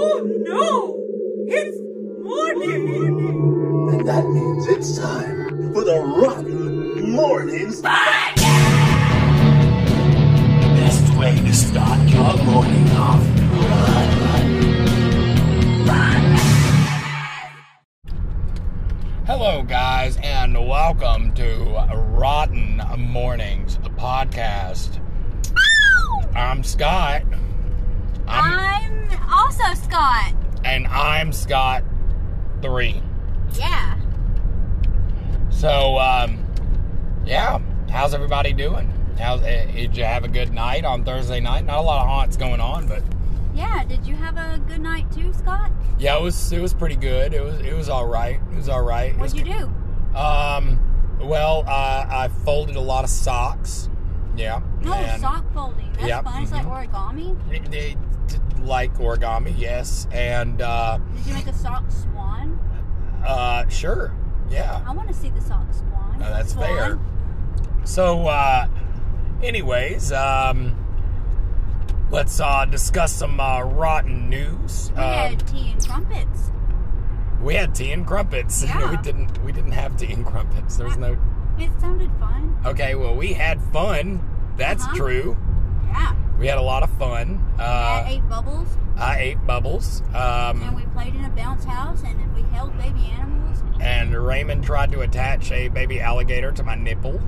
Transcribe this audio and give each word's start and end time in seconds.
Oh 0.00 0.22
no! 0.22 0.94
It's 1.48 1.76
morning! 2.22 3.90
And 3.90 4.06
that 4.08 4.24
means 4.28 4.68
it's 4.68 4.96
time 4.96 5.72
for 5.72 5.82
the 5.82 5.98
Rotten 6.00 7.10
Mornings. 7.10 7.82
Best 7.82 8.38
way 11.18 11.34
to 11.34 11.52
start 11.52 12.08
your 12.08 12.36
morning 12.44 12.88
off. 12.92 13.24
Hello, 19.26 19.64
guys, 19.64 20.16
and 20.22 20.54
welcome 20.68 21.34
to 21.34 21.64
Rotten 22.16 22.80
Mornings 22.98 23.78
podcast. 23.96 25.00
I'm 26.36 26.62
Scott. 26.62 27.24
I'm, 28.28 28.77
I'm 29.28 29.38
also 29.44 29.74
Scott. 29.74 30.32
and 30.64 30.86
I'm 30.86 31.32
Scott 31.32 31.82
three. 32.62 33.02
Yeah. 33.54 33.96
So, 35.50 35.98
um, 35.98 36.44
yeah, 37.24 37.58
how's 37.90 38.14
everybody 38.14 38.52
doing? 38.52 38.92
How's, 39.18 39.42
eh, 39.42 39.66
did 39.72 39.96
you 39.96 40.04
have 40.04 40.24
a 40.24 40.28
good 40.28 40.52
night 40.52 40.84
on 40.84 41.04
Thursday 41.04 41.40
night? 41.40 41.64
Not 41.64 41.78
a 41.78 41.82
lot 41.82 42.02
of 42.02 42.08
haunts 42.08 42.36
going 42.36 42.60
on, 42.60 42.86
but 42.86 43.02
Yeah. 43.54 43.82
Did 43.84 44.06
you 44.06 44.14
have 44.14 44.36
a 44.36 44.58
good 44.68 44.80
night 44.80 45.10
too, 45.10 45.32
Scott? 45.32 45.70
yeah, 45.98 46.16
it 46.16 46.22
was 46.22 46.52
it 46.52 46.60
was 46.60 46.72
pretty 46.74 46.94
good. 46.96 47.34
It 47.34 47.42
was 47.42 47.58
it 47.60 47.74
was 47.74 47.88
all 47.88 48.06
right. 48.06 48.40
It 48.52 48.56
was 48.56 48.68
all 48.68 48.82
right. 48.82 49.16
What'd 49.18 49.36
you 49.36 49.44
do? 49.44 49.72
Um, 50.16 50.78
well, 51.20 51.64
uh, 51.66 52.06
I 52.08 52.28
folded 52.44 52.76
a 52.76 52.80
lot 52.80 53.02
of 53.04 53.10
socks. 53.10 53.88
Yeah. 54.36 54.60
Oh, 54.86 54.92
and 54.92 55.20
sock 55.20 55.44
folding. 55.52 55.90
That's 55.94 56.06
Yep, 56.06 56.24
fun. 56.24 56.42
It's 56.44 56.52
like 56.52 56.64
mhm. 56.66 56.92
origami. 56.92 57.48
they- 57.50 57.58
they 57.58 57.94
d- 57.94 57.98
like 58.68 58.94
origami, 58.98 59.54
yes, 59.58 60.06
and 60.12 60.60
uh, 60.62 60.98
Did 61.16 61.26
you 61.26 61.34
make 61.34 61.46
a 61.48 61.52
sock 61.54 61.84
swan? 61.90 62.60
uh, 63.24 63.66
sure, 63.68 64.12
yeah. 64.50 64.84
I 64.86 64.92
want 64.92 65.08
to 65.08 65.14
see 65.14 65.30
the 65.30 65.40
sock 65.40 65.66
swan. 65.72 66.16
That's 66.20 66.52
Swan. 66.52 66.64
fair. 66.76 66.98
So, 67.84 68.26
uh, 68.28 68.68
anyways, 69.42 70.12
um, 70.12 70.76
let's 72.10 72.40
uh, 72.40 72.64
discuss 72.66 73.12
some 73.12 73.40
uh, 73.40 73.62
rotten 73.62 74.28
news. 74.28 74.90
We 74.94 75.02
Um, 75.02 75.12
had 75.36 75.46
tea 75.48 75.70
and 75.72 75.86
crumpets. 75.86 76.50
we 77.42 77.54
had 77.54 77.74
tea 77.74 77.92
and 77.92 78.06
crumpets. 78.06 78.62
Yeah. 78.66 78.90
we 78.90 78.96
didn't. 78.98 79.42
We 79.44 79.52
didn't 79.52 79.72
have 79.72 79.96
tea 79.96 80.12
and 80.12 80.24
crumpets. 80.26 80.76
There 80.76 80.86
was 80.86 80.96
no. 80.96 81.16
It 81.58 81.70
sounded 81.80 82.10
fun. 82.20 82.56
Okay, 82.66 82.94
well, 82.94 83.16
we 83.16 83.32
had 83.32 83.60
fun. 83.72 84.20
That's 84.56 84.84
Uh-huh. 84.84 84.96
true. 84.96 85.36
Yeah. 85.86 86.14
We 86.38 86.46
had 86.46 86.58
a 86.58 86.62
lot 86.62 86.82
of 86.82 86.90
fun. 86.98 87.40
I 87.58 87.62
Uh, 87.62 88.04
ate 88.08 88.28
bubbles, 88.28 88.68
I 88.96 89.18
ate 89.18 89.46
bubbles. 89.46 90.02
and 90.14 90.62
Um, 90.62 90.74
we 90.76 90.82
played 90.86 91.14
in 91.14 91.24
a 91.24 91.30
bounce 91.30 91.64
house, 91.64 92.02
and 92.06 92.16
we 92.34 92.42
held 92.54 92.76
baby 92.78 93.12
animals. 93.18 93.62
and 93.80 94.14
Raymond 94.14 94.64
tried 94.64 94.90
to 94.92 95.00
attach 95.02 95.50
a 95.52 95.68
baby 95.68 96.00
alligator 96.00 96.50
to 96.52 96.62
my 96.64 96.74
nipple. 96.74 97.20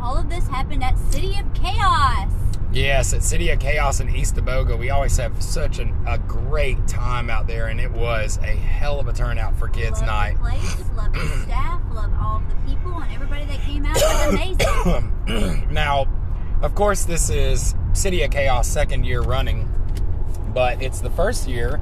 All 0.00 0.16
of 0.16 0.28
this 0.30 0.46
happened 0.48 0.82
at 0.84 0.96
City 1.12 1.38
of 1.38 1.52
Chaos. 1.54 2.32
Yes, 2.72 3.12
at 3.12 3.24
City 3.24 3.50
of 3.50 3.58
Chaos 3.58 3.98
in 4.00 4.06
Eastaboga, 4.08 4.78
we 4.78 4.90
always 4.90 5.16
have 5.16 5.42
such 5.42 5.80
an, 5.80 5.92
a 6.06 6.18
great 6.18 6.86
time 6.86 7.28
out 7.28 7.48
there, 7.48 7.66
and 7.66 7.80
it 7.80 7.90
was 7.90 8.38
a 8.42 8.46
hell 8.46 9.00
of 9.00 9.08
a 9.08 9.12
turnout 9.12 9.56
for 9.58 9.66
kids' 9.68 9.98
love 10.00 10.06
night. 10.06 10.34
the 10.34 10.40
place, 10.40 10.84
love 10.96 11.12
the 11.12 11.26
staff, 11.42 11.80
love 11.92 12.12
all 12.20 12.40
the 12.48 12.70
people, 12.70 12.92
and 12.98 13.12
everybody 13.12 13.44
that 13.46 13.58
came 13.62 13.84
out. 13.84 13.94
Was 13.94 14.34
amazing. 15.26 15.68
now, 15.72 16.06
of 16.62 16.74
course, 16.74 17.04
this 17.04 17.30
is 17.30 17.74
City 17.92 18.22
of 18.22 18.30
Chaos 18.30 18.68
second 18.68 19.04
year 19.04 19.20
running, 19.20 19.68
but 20.54 20.82
it's 20.82 21.00
the 21.00 21.10
first 21.10 21.48
year 21.48 21.80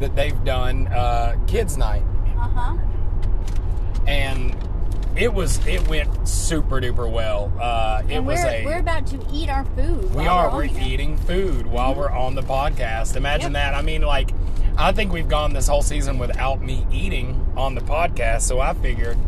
that 0.00 0.14
they've 0.16 0.42
done 0.44 0.86
uh, 0.88 1.36
kids' 1.46 1.76
night, 1.76 2.02
Uh 2.36 2.48
huh. 2.48 2.76
and 4.06 4.56
it 5.14 5.32
was 5.32 5.64
it 5.66 5.86
went 5.88 6.26
super 6.26 6.80
duper 6.80 7.10
well. 7.10 7.52
Uh, 7.60 8.02
it 8.08 8.20
was 8.24 8.40
we're, 8.40 8.48
a 8.50 8.64
we're 8.64 8.78
about 8.78 9.06
to 9.08 9.20
eat 9.32 9.48
our 9.50 9.64
food. 9.76 10.14
We 10.14 10.26
are. 10.26 10.50
We're 10.54 10.64
eating 10.64 11.16
food 11.18 11.66
while 11.66 11.94
we're 11.94 12.10
on 12.10 12.34
the 12.34 12.42
podcast. 12.42 13.16
Imagine 13.16 13.52
Yep. 13.52 13.72
that. 13.72 13.74
I 13.74 13.82
mean, 13.82 14.02
like, 14.02 14.30
I 14.78 14.92
think 14.92 15.12
we've 15.12 15.28
gone 15.28 15.52
this 15.52 15.68
whole 15.68 15.82
season 15.82 16.18
without 16.18 16.62
me 16.62 16.86
eating 16.90 17.46
on 17.56 17.74
the 17.74 17.82
podcast, 17.82 18.42
so 18.42 18.58
I 18.60 18.72
figured, 18.72 19.18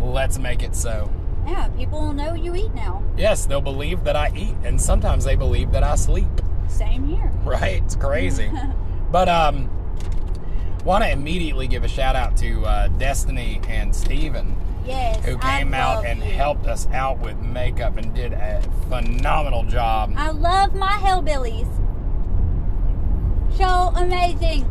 let's 0.00 0.38
make 0.38 0.62
it 0.62 0.76
so. 0.76 1.10
Yeah, 1.50 1.66
people 1.68 2.00
will 2.00 2.12
know 2.12 2.34
you 2.34 2.54
eat 2.54 2.72
now. 2.74 3.02
Yes, 3.16 3.44
they'll 3.44 3.60
believe 3.60 4.04
that 4.04 4.14
I 4.14 4.30
eat, 4.36 4.54
and 4.62 4.80
sometimes 4.80 5.24
they 5.24 5.34
believe 5.34 5.72
that 5.72 5.82
I 5.82 5.96
sleep. 5.96 6.28
Same 6.68 7.08
here. 7.08 7.32
Right? 7.44 7.82
It's 7.82 7.96
crazy. 7.96 8.52
but, 9.10 9.28
um, 9.28 9.68
want 10.84 11.02
to 11.02 11.10
immediately 11.10 11.66
give 11.66 11.82
a 11.82 11.88
shout 11.88 12.14
out 12.14 12.36
to 12.38 12.64
uh, 12.64 12.88
Destiny 12.88 13.60
and 13.68 13.94
Steven 13.94 14.56
Yes. 14.86 15.24
who 15.24 15.36
came 15.38 15.74
out 15.74 16.06
and 16.06 16.20
you. 16.20 16.30
helped 16.30 16.66
us 16.66 16.86
out 16.92 17.18
with 17.18 17.36
makeup 17.38 17.96
and 17.96 18.14
did 18.14 18.32
a 18.32 18.62
phenomenal 18.88 19.64
job. 19.64 20.14
I 20.16 20.30
love 20.30 20.74
my 20.74 20.92
hellbillies. 20.92 21.68
So 23.56 23.92
amazing. 23.94 24.66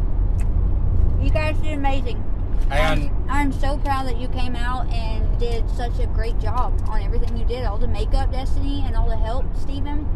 You 1.21 1.29
guys 1.29 1.57
did 1.57 1.73
amazing. 1.73 2.23
And 2.69 3.09
I'm, 3.09 3.29
I'm 3.29 3.51
so 3.51 3.77
proud 3.77 4.07
that 4.07 4.17
you 4.17 4.27
came 4.27 4.55
out 4.55 4.91
and 4.91 5.39
did 5.39 5.69
such 5.71 5.97
a 5.99 6.07
great 6.07 6.39
job 6.39 6.79
on 6.87 7.01
everything 7.01 7.35
you 7.37 7.45
did. 7.45 7.65
All 7.65 7.77
the 7.77 7.87
makeup, 7.87 8.31
Destiny, 8.31 8.83
and 8.85 8.95
all 8.95 9.07
the 9.07 9.17
help, 9.17 9.45
Steven. 9.57 10.07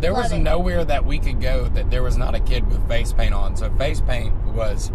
There 0.00 0.12
was 0.12 0.32
it. 0.32 0.38
nowhere 0.38 0.84
that 0.84 1.04
we 1.06 1.18
could 1.18 1.40
go 1.40 1.68
that 1.68 1.90
there 1.90 2.02
was 2.02 2.16
not 2.16 2.34
a 2.34 2.40
kid 2.40 2.66
with 2.68 2.86
face 2.88 3.12
paint 3.12 3.32
on. 3.32 3.56
So 3.56 3.70
face 3.76 4.00
paint 4.00 4.34
was 4.46 4.90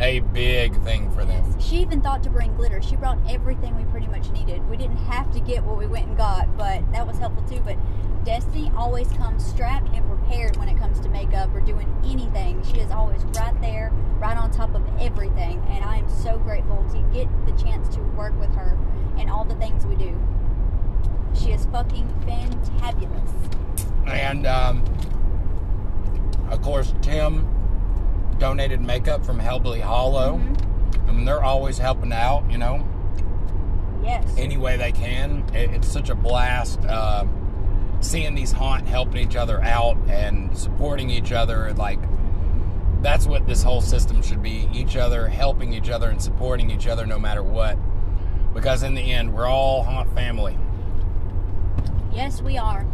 a 0.00 0.20
big 0.20 0.74
thing 0.82 1.10
for 1.10 1.24
them. 1.24 1.60
She 1.60 1.76
even 1.76 2.00
thought 2.00 2.22
to 2.22 2.30
bring 2.30 2.54
glitter. 2.56 2.80
She 2.80 2.96
brought 2.96 3.18
everything 3.28 3.76
we 3.76 3.84
pretty 3.84 4.06
much 4.06 4.30
needed. 4.30 4.66
We 4.68 4.76
didn't 4.76 4.96
have 4.96 5.30
to 5.32 5.40
get 5.40 5.62
what 5.62 5.76
we 5.76 5.86
went 5.86 6.08
and 6.08 6.16
got, 6.16 6.56
but 6.56 6.90
that 6.92 7.06
was 7.06 7.18
helpful 7.18 7.44
too. 7.44 7.60
But 7.60 7.76
Destiny 8.24 8.72
always 8.74 9.08
comes 9.12 9.44
strapped 9.44 9.94
and 9.94 10.06
prepared 10.06 10.56
when 10.56 10.68
it 10.68 10.78
comes 10.78 11.00
to 11.00 11.08
makeup 11.08 11.54
or 11.54 11.60
doing 11.60 11.94
anything. 12.04 12.62
She 12.64 12.80
is 12.80 12.90
always 12.90 13.22
right 13.36 13.58
there, 13.60 13.92
right 14.18 14.36
on 14.36 14.50
top 14.50 14.74
of 14.74 14.82
everything. 14.98 15.62
And 15.68 15.84
I 15.84 15.96
am 15.96 16.08
so 16.08 16.38
grateful 16.38 16.84
to 16.92 17.00
get 17.12 17.28
the 17.46 17.52
chance 17.62 17.94
to 17.94 18.00
work 18.00 18.38
with 18.40 18.54
her 18.54 18.78
and 19.18 19.30
all 19.30 19.44
the 19.44 19.54
things 19.56 19.84
we 19.84 19.96
do. 19.96 20.18
She 21.34 21.52
is 21.52 21.66
fucking 21.66 22.08
fantabulous. 22.26 23.30
And 24.06 24.46
um, 24.46 24.82
of 26.50 26.62
course, 26.62 26.94
Tim 27.02 27.59
donated 28.40 28.80
makeup 28.80 29.24
from 29.24 29.38
Hellbilly 29.38 29.82
Hollow. 29.82 30.38
Mhm. 30.38 31.08
I 31.08 31.12
mean, 31.12 31.24
they're 31.26 31.44
always 31.44 31.78
helping 31.78 32.12
out, 32.12 32.42
you 32.50 32.58
know, 32.58 32.82
Yes. 34.02 34.24
any 34.38 34.56
way 34.56 34.76
they 34.76 34.92
can. 34.92 35.44
It, 35.52 35.70
it's 35.70 35.86
such 35.86 36.08
a 36.08 36.14
blast 36.14 36.80
uh, 36.86 37.24
seeing 38.00 38.34
these 38.34 38.50
haunt 38.50 38.88
helping 38.88 39.18
each 39.22 39.36
other 39.36 39.62
out 39.62 39.96
and 40.08 40.56
supporting 40.56 41.10
each 41.10 41.32
other. 41.32 41.72
Like, 41.74 41.98
that's 43.02 43.26
what 43.26 43.46
this 43.46 43.62
whole 43.62 43.82
system 43.82 44.22
should 44.22 44.42
be 44.42 44.68
each 44.72 44.96
other 44.96 45.28
helping 45.28 45.72
each 45.74 45.90
other 45.90 46.08
and 46.08 46.20
supporting 46.20 46.70
each 46.70 46.86
other 46.86 47.04
no 47.06 47.18
matter 47.18 47.42
what. 47.42 47.76
Because 48.54 48.82
in 48.82 48.94
the 48.94 49.12
end, 49.12 49.32
we're 49.34 49.46
all 49.46 49.82
haunt 49.82 50.12
family. 50.14 50.56
Yes, 52.12 52.40
we 52.42 52.56
are. 52.58 52.86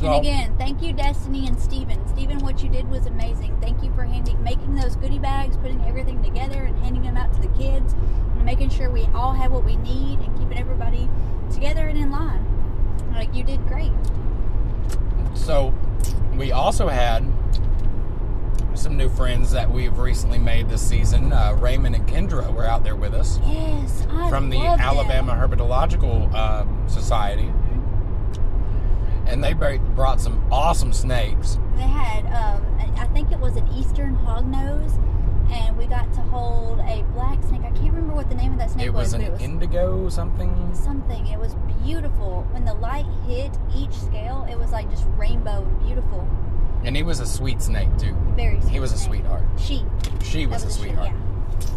So- 0.00 0.06
and 0.06 0.16
again, 0.24 0.54
thank 0.58 0.82
you, 0.82 0.92
Destiny 0.92 1.46
and 1.48 1.58
Steven. 1.58 2.06
Steven, 2.08 2.38
what 2.38 2.62
you 2.62 2.68
did 2.68 2.88
was 2.88 3.06
amazing. 3.06 3.56
Thank 3.60 3.82
you 3.82 3.92
for 3.94 4.04
handing, 4.04 4.40
making 4.42 4.74
those 4.76 4.94
goodie 4.96 5.18
bags, 5.18 5.56
putting 5.56 5.84
everything 5.86 6.22
together, 6.22 6.62
and 6.64 6.78
handing 6.78 7.02
them 7.02 7.16
out 7.16 7.32
to 7.34 7.40
the 7.40 7.48
kids, 7.48 7.94
and 8.36 8.44
making 8.44 8.70
sure 8.70 8.90
we 8.90 9.06
all 9.14 9.32
have 9.32 9.50
what 9.50 9.64
we 9.64 9.76
need, 9.76 10.20
and 10.20 10.38
keeping 10.38 10.58
everybody 10.58 11.08
together 11.52 11.88
and 11.88 11.98
in 11.98 12.10
line. 12.10 12.44
Like 13.12 13.34
you 13.34 13.42
did 13.42 13.66
great. 13.66 13.90
So, 15.34 15.74
we 16.36 16.52
also 16.52 16.88
had 16.88 17.24
some 18.74 18.96
new 18.96 19.08
friends 19.08 19.50
that 19.50 19.68
we've 19.70 19.98
recently 19.98 20.38
made 20.38 20.68
this 20.68 20.80
season. 20.82 21.32
Uh, 21.32 21.56
Raymond 21.58 21.96
and 21.96 22.06
Kendra 22.06 22.52
were 22.54 22.64
out 22.64 22.84
there 22.84 22.94
with 22.94 23.12
us 23.12 23.40
Yes, 23.44 24.06
I 24.08 24.28
from 24.30 24.50
the 24.50 24.58
love 24.58 24.78
them. 24.78 24.86
Alabama 24.86 25.32
Herpetological 25.32 26.32
um, 26.32 26.88
Society. 26.88 27.52
And 29.28 29.44
they 29.44 29.52
brought 29.52 30.20
some 30.20 30.42
awesome 30.50 30.92
snakes. 30.92 31.58
They 31.76 31.82
had, 31.82 32.24
um, 32.26 32.64
I 32.98 33.06
think 33.12 33.30
it 33.30 33.38
was 33.38 33.56
an 33.56 33.68
Eastern 33.72 34.16
hognose, 34.16 34.96
and 35.52 35.76
we 35.76 35.86
got 35.86 36.12
to 36.14 36.20
hold 36.22 36.80
a 36.80 37.04
black 37.12 37.42
snake. 37.44 37.60
I 37.60 37.70
can't 37.70 37.92
remember 37.92 38.14
what 38.14 38.28
the 38.30 38.34
name 38.34 38.52
of 38.52 38.58
that 38.58 38.70
snake 38.70 38.86
It 38.86 38.90
was 38.94 39.12
an 39.12 39.20
it 39.20 39.30
was 39.32 39.40
indigo 39.42 40.08
something. 40.08 40.74
something. 40.74 41.26
It 41.28 41.38
was 41.38 41.54
beautiful. 41.84 42.46
When 42.52 42.64
the 42.64 42.74
light 42.74 43.06
hit 43.26 43.56
each 43.76 43.92
scale, 43.92 44.46
it 44.50 44.56
was 44.58 44.72
like 44.72 44.90
just 44.90 45.04
rainbow 45.16 45.62
and 45.62 45.80
beautiful. 45.86 46.26
And 46.84 46.96
he 46.96 47.02
was 47.02 47.20
a 47.20 47.26
sweet 47.26 47.60
snake 47.60 47.88
too. 47.98 48.14
Very 48.34 48.60
sweet. 48.60 48.72
He 48.72 48.80
was 48.80 48.92
a 48.92 48.98
sweetheart. 48.98 49.44
She. 49.58 49.84
She 50.22 50.44
That 50.46 50.50
was 50.54 50.64
a 50.64 50.70
she, 50.70 50.78
sweetheart. 50.80 51.10
yeah. 51.10 51.27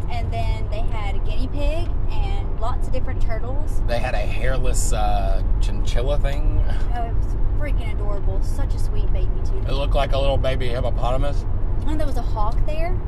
And 0.10 0.32
then 0.32 0.70
they 0.70 0.80
had 0.80 1.16
a 1.16 1.20
guinea 1.20 1.48
pig 1.48 1.90
and 2.12 2.60
lots 2.60 2.88
of 2.88 2.94
different 2.94 3.22
turtles. 3.22 3.82
They 3.88 4.00
had 4.00 4.14
a 4.14 4.18
hairless 4.20 4.94
uh, 4.94 5.44
chinchilla 5.62 6.20
thing. 6.20 6.64
Oh, 6.96 7.04
it 7.04 7.16
was 7.16 7.36
freaking 7.60 7.94
adorable. 7.94 8.42
Such 8.44 8.74
a 8.76 8.80
sweet 8.80 9.12
baby 9.14 9.30
too. 9.46 9.58
It 9.68 9.74
looked 9.74 9.96
like 9.96 10.12
a 10.14 10.18
little 10.18 10.38
baby 10.38 10.68
hippopotamus. 10.70 11.46
And 11.88 12.00
there 12.00 12.08
was 12.08 12.18
a 12.18 12.22
hawk 12.22 12.58
there. 12.66 13.00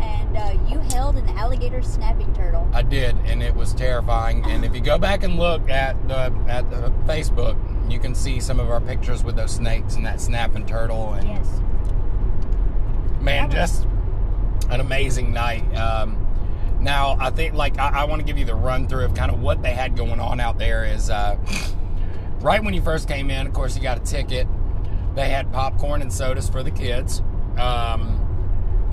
And 0.00 0.36
uh, 0.36 0.56
you 0.68 0.78
held 0.78 1.16
an 1.16 1.28
alligator 1.30 1.82
snapping 1.82 2.32
turtle. 2.34 2.68
I 2.72 2.82
did, 2.82 3.16
and 3.26 3.42
it 3.42 3.54
was 3.54 3.74
terrifying. 3.74 4.44
And 4.44 4.64
if 4.64 4.74
you 4.74 4.80
go 4.80 4.96
back 4.98 5.24
and 5.24 5.36
look 5.36 5.68
at 5.68 5.96
the 6.08 6.32
at 6.48 6.70
the 6.70 6.92
Facebook, 7.06 7.56
you 7.90 7.98
can 7.98 8.14
see 8.14 8.38
some 8.40 8.60
of 8.60 8.70
our 8.70 8.80
pictures 8.80 9.24
with 9.24 9.36
those 9.36 9.50
snakes 9.52 9.96
and 9.96 10.06
that 10.06 10.20
snapping 10.20 10.64
turtle. 10.66 11.12
And 11.14 11.26
Yes. 11.28 11.60
man, 13.20 13.50
just 13.50 13.86
an 14.70 14.80
amazing 14.80 15.32
night. 15.32 15.62
Um, 15.76 16.26
now, 16.80 17.16
I 17.20 17.30
think 17.30 17.54
like 17.54 17.78
I, 17.78 18.00
I 18.00 18.04
want 18.04 18.20
to 18.20 18.26
give 18.26 18.38
you 18.38 18.44
the 18.44 18.54
run 18.54 18.88
through 18.88 19.04
of 19.04 19.14
kind 19.14 19.30
of 19.30 19.40
what 19.40 19.62
they 19.62 19.72
had 19.72 19.96
going 19.96 20.20
on 20.20 20.40
out 20.40 20.58
there. 20.58 20.84
Is 20.84 21.10
uh, 21.10 21.36
right 22.40 22.62
when 22.62 22.72
you 22.72 22.80
first 22.80 23.08
came 23.08 23.30
in, 23.30 23.46
of 23.46 23.52
course, 23.52 23.76
you 23.76 23.82
got 23.82 23.98
a 23.98 24.04
ticket. 24.04 24.46
They 25.14 25.28
had 25.28 25.52
popcorn 25.52 26.02
and 26.02 26.12
sodas 26.12 26.48
for 26.48 26.62
the 26.62 26.70
kids. 26.70 27.20
Um, 27.58 28.16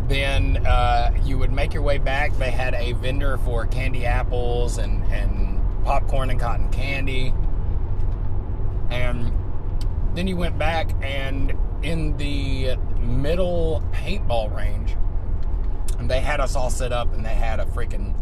then 0.07 0.65
uh, 0.65 1.11
you 1.23 1.37
would 1.37 1.51
make 1.51 1.73
your 1.73 1.83
way 1.83 1.97
back. 1.97 2.35
They 2.37 2.51
had 2.51 2.73
a 2.73 2.93
vendor 2.93 3.37
for 3.37 3.65
candy 3.67 4.05
apples 4.05 4.77
and, 4.77 5.03
and 5.11 5.61
popcorn 5.85 6.29
and 6.29 6.39
cotton 6.39 6.69
candy. 6.69 7.33
And 8.89 9.31
then 10.15 10.27
you 10.27 10.37
went 10.37 10.57
back, 10.57 10.91
and 11.01 11.53
in 11.83 12.17
the 12.17 12.77
middle 12.99 13.83
paintball 13.91 14.55
range, 14.55 14.95
they 16.05 16.19
had 16.19 16.39
us 16.39 16.55
all 16.55 16.69
set 16.69 16.91
up, 16.91 17.13
and 17.13 17.25
they 17.25 17.35
had 17.35 17.59
a 17.59 17.65
freaking 17.65 18.15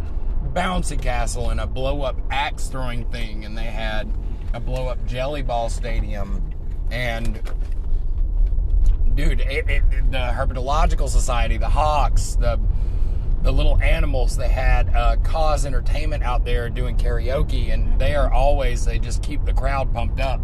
bouncy 0.54 1.00
castle 1.00 1.50
and 1.50 1.60
a 1.60 1.68
blow 1.68 2.02
up 2.02 2.16
axe 2.32 2.68
throwing 2.68 3.06
thing, 3.06 3.46
and 3.46 3.58
they 3.58 3.64
had 3.64 4.10
a 4.54 4.60
blow 4.60 4.88
up 4.88 5.06
jelly 5.06 5.42
ball 5.42 5.70
stadium. 5.70 6.42
And 6.90 7.42
dude, 9.16 9.42
it, 9.42 9.70
it, 9.70 10.12
the 10.12 10.18
herpetological 10.18 11.10
society, 11.10 11.58
the 11.58 11.70
hawks, 11.70 12.36
the 12.36 12.60
the 13.42 13.52
little 13.52 13.80
animals, 13.80 14.36
they 14.38 14.48
had 14.48 14.90
uh, 14.96 15.18
cause 15.18 15.68
entertainment 15.68 16.24
out 16.24 16.44
there 16.46 16.68
doing 16.68 16.98
karaoke, 16.98 17.72
and 17.72 18.00
they 18.00 18.16
are 18.16 18.32
always 18.34 18.86
they 18.86 18.98
just 18.98 19.22
keep 19.22 19.46
the 19.46 19.54
crowd 19.54 19.94
pumped 19.94 20.20
up. 20.20 20.42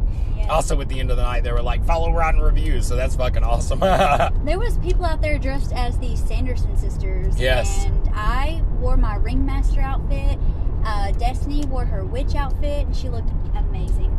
Also, 0.49 0.79
at 0.81 0.89
the 0.89 0.99
end 0.99 1.11
of 1.11 1.17
the 1.17 1.23
night, 1.23 1.43
they 1.43 1.51
were 1.51 1.61
like, 1.61 1.85
"Follow 1.85 2.11
Rotten 2.11 2.41
Reviews," 2.41 2.85
so 2.87 2.95
that's 2.95 3.15
fucking 3.15 3.43
awesome. 3.43 3.79
There 4.45 4.59
was 4.59 4.77
people 4.79 5.05
out 5.05 5.21
there 5.21 5.37
dressed 5.37 5.71
as 5.73 5.97
the 5.99 6.15
Sanderson 6.15 6.75
sisters. 6.75 7.39
Yes. 7.39 7.85
And 7.85 8.09
I 8.13 8.61
wore 8.79 8.97
my 8.97 9.15
ringmaster 9.15 9.81
outfit. 9.81 10.37
Uh, 10.83 11.11
Destiny 11.11 11.65
wore 11.65 11.85
her 11.85 12.03
witch 12.03 12.35
outfit, 12.35 12.87
and 12.87 12.95
she 12.95 13.07
looked 13.09 13.29
amazing. 13.55 14.11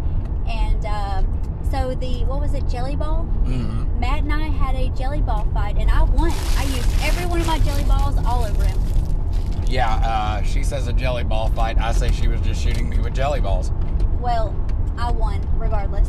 And 0.49 0.87
um, 0.87 1.63
so 1.71 1.95
the 1.95 2.25
what 2.25 2.41
was 2.41 2.55
it, 2.55 2.69
jelly 2.69 2.97
ball? 2.97 3.23
hmm 3.23 3.83
Matt 3.99 4.21
and 4.25 4.33
I 4.33 4.49
had 4.49 4.75
a 4.75 4.89
jelly 4.97 5.21
ball 5.21 5.47
fight, 5.55 5.77
and 5.79 5.91
I 5.91 6.03
won. 6.03 6.31
I 6.57 6.65
used 6.65 7.03
every 7.03 7.27
one 7.27 7.41
of 7.41 7.47
my 7.47 7.59
jelly 7.61 7.85
balls 7.85 8.17
all 8.27 8.45
over 8.45 8.65
him. 8.65 8.79
Yeah, 9.67 9.95
uh, 9.95 10.43
she 10.43 10.63
says 10.65 10.87
a 10.89 10.93
jelly 10.93 11.25
ball 11.25 11.49
fight. 11.51 11.79
I 11.79 11.93
say 11.93 12.11
she 12.11 12.29
was 12.29 12.41
just 12.41 12.61
shooting 12.63 12.89
me 12.91 12.99
with 12.99 13.15
jelly 13.15 13.41
balls. 13.41 13.71
Well, 14.21 14.55
I 14.99 15.11
won 15.11 15.41
regardless. 15.59 16.09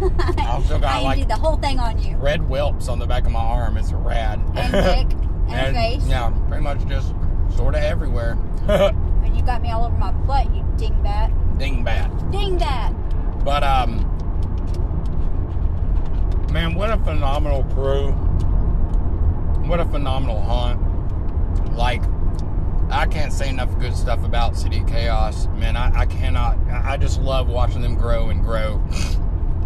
I've 0.38 0.64
still 0.64 0.78
got, 0.78 0.84
I 0.96 1.00
like- 1.02 1.18
did 1.18 1.28
the 1.28 1.36
whole 1.36 1.56
thing 1.56 1.78
on 1.78 1.98
you. 2.02 2.16
Red 2.16 2.40
whelps 2.48 2.88
on 2.88 2.98
the 2.98 3.06
back 3.06 3.26
of 3.26 3.32
my 3.32 3.40
arm. 3.40 3.76
It's 3.76 3.92
rad. 3.92 4.40
And 4.54 4.72
dick, 5.10 5.18
and 5.48 5.76
face. 5.76 6.06
Yeah, 6.06 6.30
pretty 6.48 6.62
much 6.62 6.86
just 6.86 7.14
sort 7.56 7.74
of 7.74 7.82
everywhere. 7.82 8.36
And 9.22 9.36
you 9.36 9.42
got 9.44 9.60
me 9.62 9.70
all 9.70 9.84
over 9.84 9.96
my 9.98 10.12
butt, 10.12 10.46
you 10.54 10.62
dingbat. 10.76 11.30
Dingbat. 11.58 12.32
Dingbat. 12.32 13.44
But 13.44 13.62
um, 13.62 13.98
man, 16.52 16.74
what 16.74 16.90
a 16.90 16.96
phenomenal 16.98 17.64
crew! 17.74 18.12
What 19.68 19.78
a 19.78 19.84
phenomenal 19.84 20.40
hunt! 20.42 20.80
Like, 21.76 22.02
I 22.90 23.06
can't 23.06 23.32
say 23.32 23.48
enough 23.48 23.78
good 23.78 23.96
stuff 23.96 24.24
about 24.24 24.56
City 24.56 24.82
Chaos. 24.86 25.46
Man, 25.54 25.76
I, 25.76 26.00
I 26.00 26.06
cannot. 26.06 26.58
I 26.70 26.96
just 26.96 27.20
love 27.20 27.48
watching 27.48 27.82
them 27.82 27.94
grow 27.94 28.30
and 28.30 28.42
grow. 28.42 28.82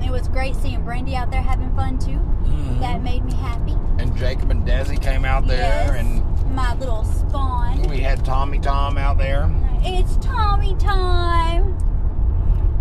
It 0.04 0.10
was 0.10 0.28
great 0.28 0.54
seeing 0.56 0.82
Brandy 0.84 1.16
out 1.16 1.30
there 1.30 1.40
having 1.40 1.74
fun 1.74 1.98
too. 1.98 2.10
Mm-hmm. 2.12 2.80
That 2.80 3.02
made 3.02 3.24
me 3.24 3.34
happy. 3.34 3.74
And 3.98 4.14
Jacob 4.16 4.50
and 4.50 4.66
Desi 4.66 5.00
came 5.00 5.24
out 5.24 5.46
there, 5.46 5.58
yes. 5.58 5.90
and 5.90 6.54
my 6.54 6.74
little 6.74 7.04
spawn. 7.04 7.82
we 7.84 8.00
had 8.00 8.24
Tommy 8.24 8.58
Tom 8.58 8.98
out 8.98 9.16
there. 9.16 9.50
It's 9.82 10.16
Tommy 10.18 10.76
time. 10.76 11.78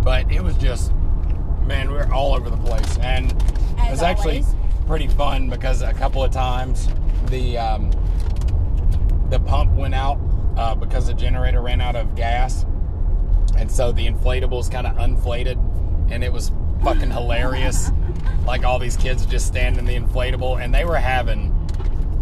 But 0.02 0.30
it 0.30 0.42
was 0.42 0.56
just, 0.58 0.92
man, 1.62 1.88
we 1.88 1.94
were 1.94 2.12
all 2.12 2.34
over 2.34 2.50
the 2.50 2.58
place, 2.58 2.98
and 2.98 3.32
it 3.32 3.42
As 3.78 3.90
was 3.92 4.02
actually 4.02 4.40
always. 4.40 4.54
pretty 4.86 5.08
fun 5.08 5.48
because 5.48 5.80
a 5.80 5.94
couple 5.94 6.22
of 6.22 6.30
times 6.30 6.88
the 7.26 7.56
um, 7.56 7.90
the 9.30 9.40
pump 9.40 9.72
went 9.72 9.94
out 9.94 10.18
uh, 10.56 10.74
because 10.74 11.06
the 11.06 11.14
generator 11.14 11.60
ran 11.60 11.80
out 11.80 11.96
of 11.96 12.14
gas, 12.14 12.64
and 13.56 13.70
so 13.70 13.92
the 13.92 14.06
inflatables 14.06 14.70
kind 14.70 14.86
of 14.86 14.96
unflated, 14.98 15.58
and 16.10 16.22
it 16.22 16.32
was 16.32 16.52
fucking 16.82 17.10
hilarious. 17.10 17.90
Like 18.44 18.62
all 18.62 18.78
these 18.78 18.98
kids 18.98 19.24
just 19.24 19.46
standing 19.46 19.78
in 19.78 19.86
the 19.86 19.96
inflatable, 19.98 20.62
and 20.62 20.74
they 20.74 20.84
were 20.84 20.98
having 20.98 21.50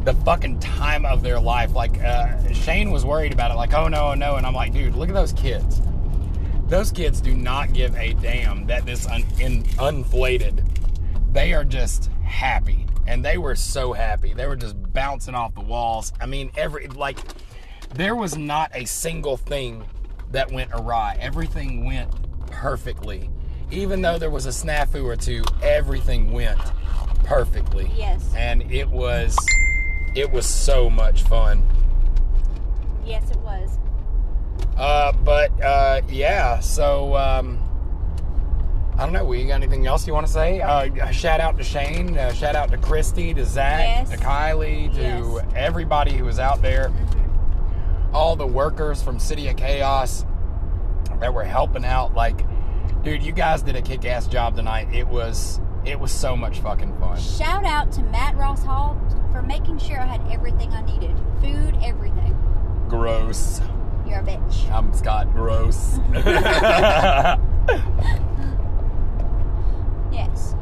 the 0.05 0.15
fucking 0.15 0.61
time 0.61 1.05
of 1.05 1.21
their 1.21 1.41
life. 1.41 1.75
Like 1.75 2.01
uh, 2.01 2.53
Shane 2.53 2.93
was 2.93 3.05
worried 3.05 3.33
about 3.33 3.51
it, 3.51 3.55
like, 3.55 3.75
oh 3.75 3.89
no, 3.89 4.11
oh 4.11 4.15
no, 4.15 4.37
and 4.37 4.47
I'm 4.47 4.55
like, 4.55 4.73
dude, 4.73 4.95
look 4.95 5.09
at 5.09 5.17
those 5.17 5.33
kids. 5.33 5.81
Those 6.69 6.93
kids 6.93 7.21
do 7.21 7.35
not 7.35 7.73
give 7.73 7.95
a 7.97 8.15
damn 8.15 8.67
that 8.67 8.87
this 8.87 9.07
un- 9.07 9.25
in- 9.41 9.65
unflated. 9.81 10.65
They 11.33 11.53
are 11.55 11.65
just 11.65 12.09
happy, 12.25 12.87
and 13.07 13.25
they 13.25 13.37
were 13.37 13.57
so 13.57 13.93
happy. 13.93 14.33
They 14.33 14.47
were 14.47 14.57
just 14.57 14.77
bouncing 14.93 15.35
off 15.35 15.55
the 15.55 15.61
walls. 15.61 16.13
I 16.21 16.27
mean, 16.27 16.51
every 16.57 16.87
like, 16.89 17.19
there 17.95 18.15
was 18.17 18.37
not 18.37 18.71
a 18.75 18.85
single 18.85 19.37
thing 19.37 19.85
that 20.31 20.51
went 20.51 20.71
awry. 20.73 21.17
Everything 21.21 21.85
went 21.85 22.11
perfectly. 22.47 23.31
Even 23.71 24.03
though 24.03 24.19
there 24.19 24.31
was 24.31 24.47
a 24.47 24.51
snafu 24.51 25.05
or 25.05 25.17
two, 25.17 25.43
everything 25.63 26.33
went 26.33 26.59
perfectly. 27.25 27.91
Yes. 27.97 28.33
And 28.37 28.71
it 28.71 28.89
was 28.89 29.37
it 30.15 30.31
was 30.31 30.47
so 30.47 30.91
much 30.91 31.23
fun. 31.23 31.67
Yes, 33.05 33.31
it 33.31 33.39
was. 33.39 33.79
Uh, 34.77 35.13
but 35.13 35.51
uh, 35.63 36.03
yeah, 36.09 36.61
so 36.61 37.17
um, 37.17 37.59
I 38.99 39.05
don't 39.05 39.13
know. 39.13 39.25
We 39.25 39.45
got 39.47 39.55
anything 39.55 39.87
else 39.87 40.07
you 40.07 40.13
want 40.13 40.27
to 40.27 40.33
say? 40.33 40.61
Uh, 40.61 41.11
shout 41.11 41.41
out 41.41 41.57
to 41.59 41.65
Shane. 41.65 42.17
Uh, 42.17 42.33
shout 42.33 42.55
out 42.55 42.71
to 42.71 42.79
Christy, 42.79 43.33
to 43.35 43.45
Zach, 43.45 43.81
Yes. 44.09 44.11
to 44.11 44.17
Kylie, 44.19 44.93
to 44.95 45.01
Yes. 45.01 45.45
everybody 45.57 46.13
who 46.13 46.25
was 46.25 46.39
out 46.39 46.61
there. 46.63 46.91
All 48.13 48.37
the 48.37 48.47
workers 48.47 49.03
from 49.03 49.19
City 49.19 49.49
of 49.49 49.57
Chaos 49.57 50.25
that 51.21 51.33
were 51.33 51.45
helping 51.45 51.85
out. 51.85 52.15
Like, 52.15 52.45
dude, 53.03 53.23
you 53.23 53.33
guys 53.33 53.63
did 53.63 53.77
a 53.77 53.83
kick-ass 53.83 54.27
job 54.27 54.57
tonight. 54.57 54.89
It 54.93 55.07
was 55.09 55.61
it 55.85 55.99
was 55.99 56.13
so 56.13 56.37
much 56.37 56.61
fucking 56.61 56.97
fun. 56.99 57.19
Shout 57.19 57.65
out 57.65 57.91
to 57.93 58.03
Matt 58.05 58.37
Ross 58.37 58.63
Hall 58.63 59.01
for 59.33 59.43
making 59.43 59.79
sure 59.79 60.01
I 60.01 60.07
had 60.07 60.31
everything 60.31 60.73
I 60.73 60.83
needed. 60.83 61.17
Food, 61.41 61.77
everything. 61.83 62.37
Gross. 62.89 63.61
You're 64.07 64.21
a 64.21 64.23
bitch. 64.23 64.71
I'm 64.71 64.93
Scott 64.93 65.33
Gross. 65.33 65.99
Yes. 70.13 70.55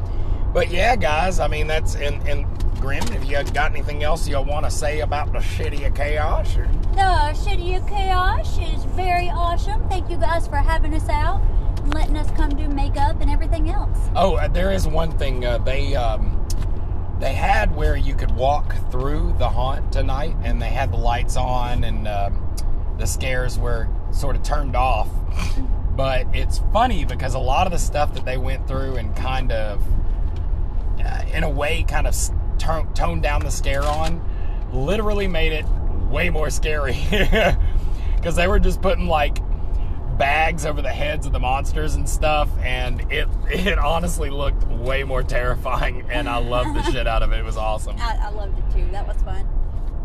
But 0.53 0.71
yeah, 0.71 0.95
guys, 0.95 1.39
I 1.39 1.47
mean 1.47 1.67
that's 1.67 1.95
in 1.95 2.25
in 2.27 2.43
Grim. 2.79 3.05
Have 3.07 3.23
you 3.23 3.43
got 3.53 3.71
anything 3.71 4.03
else 4.03 4.27
you 4.27 4.41
want 4.41 4.65
to 4.65 4.71
say 4.71 5.01
about 5.01 5.31
the 5.33 5.41
city 5.41 5.83
of 5.83 5.93
chaos? 5.93 6.55
Or? 6.57 6.67
The 6.93 7.33
City 7.33 7.75
of 7.75 7.87
Chaos 7.87 8.57
is 8.57 8.83
very 8.83 9.29
awesome. 9.29 9.87
Thank 9.87 10.09
you 10.09 10.17
guys 10.17 10.47
for 10.47 10.57
having 10.57 10.93
us 10.93 11.07
out 11.07 11.41
and 11.77 11.93
letting 11.93 12.17
us 12.17 12.29
come 12.31 12.49
do 12.49 12.67
makeup 12.67 13.21
and 13.21 13.31
everything 13.31 13.69
else. 13.69 13.97
Oh, 14.13 14.35
uh, 14.35 14.49
there 14.49 14.73
is 14.73 14.87
one 14.87 15.17
thing 15.17 15.45
uh, 15.45 15.59
they 15.59 15.95
um, 15.95 16.45
they 17.19 17.33
had 17.33 17.73
where 17.75 17.95
you 17.95 18.13
could 18.13 18.31
walk 18.31 18.75
through 18.91 19.35
the 19.37 19.47
haunt 19.47 19.93
tonight, 19.93 20.35
and 20.43 20.61
they 20.61 20.69
had 20.69 20.91
the 20.91 20.97
lights 20.97 21.37
on, 21.37 21.85
and 21.85 22.09
um, 22.09 22.55
the 22.97 23.07
scares 23.07 23.57
were 23.57 23.87
sort 24.11 24.35
of 24.35 24.43
turned 24.43 24.75
off. 24.75 25.09
But 25.93 26.27
it's 26.33 26.61
funny 26.71 27.03
because 27.03 27.33
a 27.33 27.39
lot 27.39 27.67
of 27.67 27.73
the 27.73 27.77
stuff 27.77 28.13
that 28.13 28.23
they 28.23 28.37
went 28.37 28.65
through 28.65 28.95
and 28.95 29.13
kind 29.13 29.51
of, 29.51 29.83
uh, 31.03 31.23
in 31.33 31.43
a 31.43 31.49
way, 31.49 31.83
kind 31.83 32.07
of 32.07 32.15
toned 32.57 33.21
down 33.21 33.41
the 33.41 33.51
scare 33.51 33.83
on, 33.83 34.25
literally 34.71 35.27
made 35.27 35.51
it 35.51 35.65
way 36.11 36.29
more 36.29 36.49
scary. 36.49 36.97
Because 38.15 38.35
they 38.35 38.47
were 38.47 38.59
just 38.59 38.83
putting 38.83 39.07
like 39.07 39.39
bags 40.19 40.63
over 40.67 40.83
the 40.83 40.89
heads 40.91 41.25
of 41.25 41.31
the 41.33 41.39
monsters 41.39 41.95
and 41.95 42.07
stuff, 42.07 42.49
and 42.59 43.01
it 43.11 43.27
it 43.49 43.79
honestly 43.79 44.29
looked 44.29 44.63
way 44.67 45.03
more 45.03 45.23
terrifying, 45.23 46.05
and 46.11 46.29
I 46.29 46.37
loved 46.37 46.75
the 46.75 46.83
shit 46.91 47.07
out 47.07 47.23
of 47.23 47.31
it. 47.31 47.39
It 47.39 47.45
was 47.45 47.57
awesome. 47.57 47.95
I, 47.99 48.17
I 48.21 48.29
loved 48.29 48.59
it 48.59 48.71
too. 48.77 48.87
That 48.91 49.07
was 49.07 49.17
fun. 49.23 49.47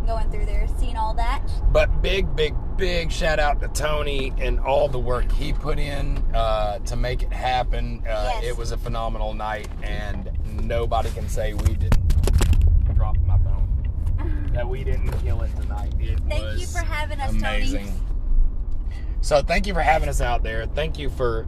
Going 0.07 0.31
through 0.31 0.47
there, 0.47 0.67
seeing 0.79 0.97
all 0.97 1.13
that. 1.15 1.43
But 1.73 2.01
big, 2.01 2.35
big, 2.35 2.55
big 2.79 3.13
shout 3.13 3.39
out 3.39 3.61
to 3.61 3.69
Tony 3.69 4.33
and 4.39 4.59
all 4.61 4.89
the 4.89 4.99
work 5.01 5.31
he 5.33 5.53
put 5.53 5.79
in 5.79 6.17
uh, 6.33 6.79
to 6.79 6.97
make 6.97 7.23
it 7.23 7.33
happen. 7.35 8.03
Uh, 8.09 8.31
Yes. 8.37 8.45
It 8.45 8.57
was 8.57 8.73
a 8.73 8.79
phenomenal 8.79 9.35
night, 9.35 9.69
and 9.83 10.31
nobody 10.63 11.11
can 11.11 11.29
say 11.29 11.53
we 11.53 11.75
didn't 11.75 11.91
drop 11.91 11.91
my 11.91 11.95
phone 11.95 12.06
that 14.57 14.67
we 14.67 14.83
didn't 14.83 15.13
kill 15.19 15.43
it 15.43 15.55
tonight. 15.61 15.93
It 16.01 16.19
thank 16.31 16.59
you 16.59 16.67
for 16.67 16.79
having 16.79 17.21
us, 17.21 17.31
amazing. 17.31 17.85
Tony. 17.85 17.99
So 19.21 19.43
thank 19.43 19.67
you 19.67 19.75
for 19.75 19.83
having 19.83 20.09
us 20.09 20.23
out 20.23 20.43
there. 20.43 20.65
Thank 20.65 20.99
you 20.99 21.11
for 21.11 21.47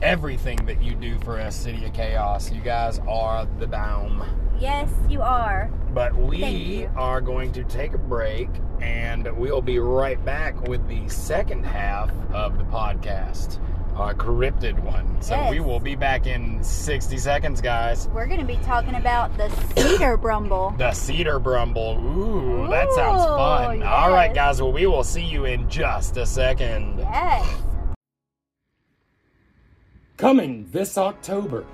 everything 0.00 0.64
that 0.64 0.82
you 0.82 0.94
do 0.94 1.18
for 1.18 1.38
us, 1.38 1.54
City 1.54 1.84
of 1.84 1.92
Chaos. 1.92 2.50
You 2.50 2.62
guys 2.62 2.98
are 3.06 3.46
the 3.58 3.66
bomb. 3.66 4.24
Yes, 4.58 4.90
you 5.10 5.20
are. 5.20 5.70
But 5.92 6.16
we 6.16 6.86
are 6.96 7.20
going 7.20 7.52
to 7.52 7.64
take 7.64 7.92
a 7.92 7.98
break 7.98 8.48
and 8.80 9.30
we'll 9.36 9.60
be 9.60 9.78
right 9.78 10.22
back 10.24 10.66
with 10.66 10.86
the 10.88 11.06
second 11.08 11.64
half 11.64 12.10
of 12.32 12.56
the 12.56 12.64
podcast 12.64 13.58
our 13.98 14.14
cryptid 14.14 14.78
one. 14.80 15.20
So 15.20 15.34
Yes. 15.34 15.50
we 15.50 15.60
will 15.60 15.80
be 15.80 15.94
back 15.96 16.26
in 16.26 16.62
60 16.62 17.16
seconds, 17.18 17.60
guys. 17.60 18.08
We're 18.08 18.26
going 18.26 18.40
to 18.40 18.46
be 18.46 18.56
talking 18.64 18.94
about 18.94 19.36
the 19.36 19.48
cedar 19.76 20.16
brumble. 20.16 20.74
The 20.78 20.92
cedar 20.92 21.38
brumble. 21.38 21.98
Ooh, 21.98 22.68
that 22.68 22.92
sounds 22.92 23.22
Ooh, 23.24 23.36
fun. 23.36 23.82
All 23.82 24.10
right, 24.10 24.32
guys. 24.32 24.62
Well, 24.62 24.72
we 24.72 24.86
will 24.86 25.04
see 25.04 25.24
you 25.24 25.44
in 25.46 25.68
just 25.68 26.16
a 26.16 26.24
second. 26.26 26.98
Yes. 26.98 27.46
Coming 30.16 30.68
this 30.72 30.98
October. 30.98 31.64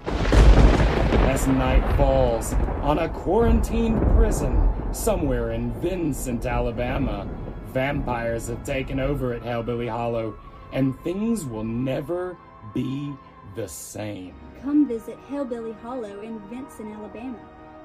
As 1.26 1.47
night 1.47 1.97
falls 1.97 2.52
on 2.83 2.99
a 2.99 3.09
quarantined 3.09 4.00
prison 4.16 4.71
somewhere 4.93 5.52
in 5.52 5.73
Vincent, 5.81 6.45
Alabama, 6.47 7.26
vampires 7.69 8.49
have 8.49 8.62
taken 8.64 9.00
over 9.00 9.33
at 9.33 9.43
Hellbilly 9.43 9.88
Hollow, 9.88 10.35
and 10.75 11.00
things 11.00 11.47
will 11.47 11.64
never 11.64 12.37
be 12.75 13.14
the 13.54 13.66
same. 13.69 14.35
Come 14.62 14.87
visit 14.87 15.16
Hellbilly 15.31 15.81
Hollow 15.81 16.21
in 16.21 16.38
Vincent, 16.50 16.95
Alabama. 16.95 17.38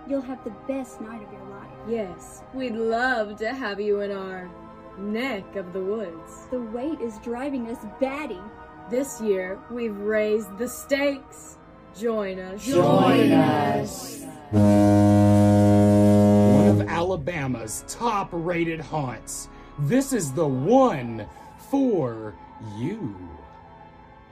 You'll 0.07 0.21
have 0.21 0.43
the 0.43 0.53
best 0.67 0.99
night 0.99 1.21
of 1.21 1.31
your 1.31 1.45
life. 1.49 1.69
Yes, 1.87 2.41
we'd 2.53 2.75
love 2.75 3.37
to 3.37 3.53
have 3.53 3.79
you 3.79 4.01
in 4.01 4.11
our 4.11 4.49
neck 4.97 5.55
of 5.55 5.71
the 5.71 5.79
woods. 5.79 6.47
The 6.49 6.59
wait 6.59 6.99
is 6.99 7.19
driving 7.19 7.67
us 7.69 7.77
batty. 7.99 8.41
This 8.89 9.21
year, 9.21 9.59
we've 9.69 9.95
raised 9.97 10.57
the 10.57 10.67
stakes. 10.67 11.59
Join 11.97 12.39
us. 12.39 12.65
Join 12.65 13.31
us. 13.31 14.21
One 14.51 14.61
of 16.69 16.81
Alabama's 16.87 17.83
top 17.87 18.29
rated 18.31 18.79
haunts. 18.79 19.47
This 19.77 20.11
is 20.11 20.31
the 20.31 20.47
one 20.47 21.27
for 21.69 22.33
you. 22.77 23.15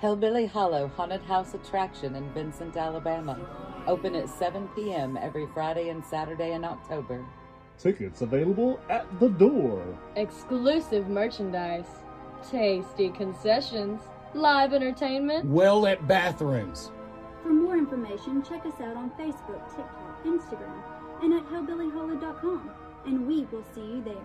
Hellbilly 0.01 0.48
Hollow 0.50 0.88
Haunted 0.96 1.22
House 1.24 1.53
Attraction 1.55 2.15
in 2.15 2.29
Vincent, 2.34 2.77
Alabama. 2.77 3.39
Open 3.88 4.15
at 4.15 4.29
7 4.29 4.67
p.m. 4.75 5.17
every 5.17 5.48
Friday 5.53 5.89
and 5.89 6.05
Saturday 6.05 6.53
in 6.53 6.63
October. 6.63 7.25
Tickets 7.79 8.22
available 8.22 8.79
at 8.89 9.05
the 9.19 9.29
door. 9.29 9.98
exclusive 10.15 11.07
merchandise, 11.10 11.86
tasty 12.50 13.10
concessions, 13.10 14.01
live 14.34 14.74
entertainment. 14.74 15.46
Well 15.46 15.86
at 15.88 16.07
bathrooms. 16.07 16.91
For 17.41 17.50
more 17.50 17.77
information, 17.77 18.43
check 18.43 18.65
us 18.65 18.79
out 18.81 18.98
on 18.98 19.10
Facebook, 19.12 19.63
TikTok, 19.75 20.25
Instagram, 20.25 20.84
and 21.24 21.34
at 21.34 21.46
hellbillyhollow.com. 21.48 22.69
And 23.05 23.27
we 23.27 23.46
will 23.46 23.63
see 23.74 23.81
you 23.81 24.03
there. 24.03 24.15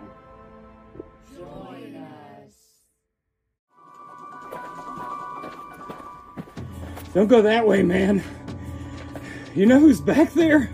Don't 7.15 7.27
go 7.29 7.43
that 7.43 7.67
way, 7.67 7.83
man. 7.83 8.23
You 9.55 9.67
know 9.67 9.79
who's 9.79 10.01
back 10.01 10.33
there? 10.33 10.71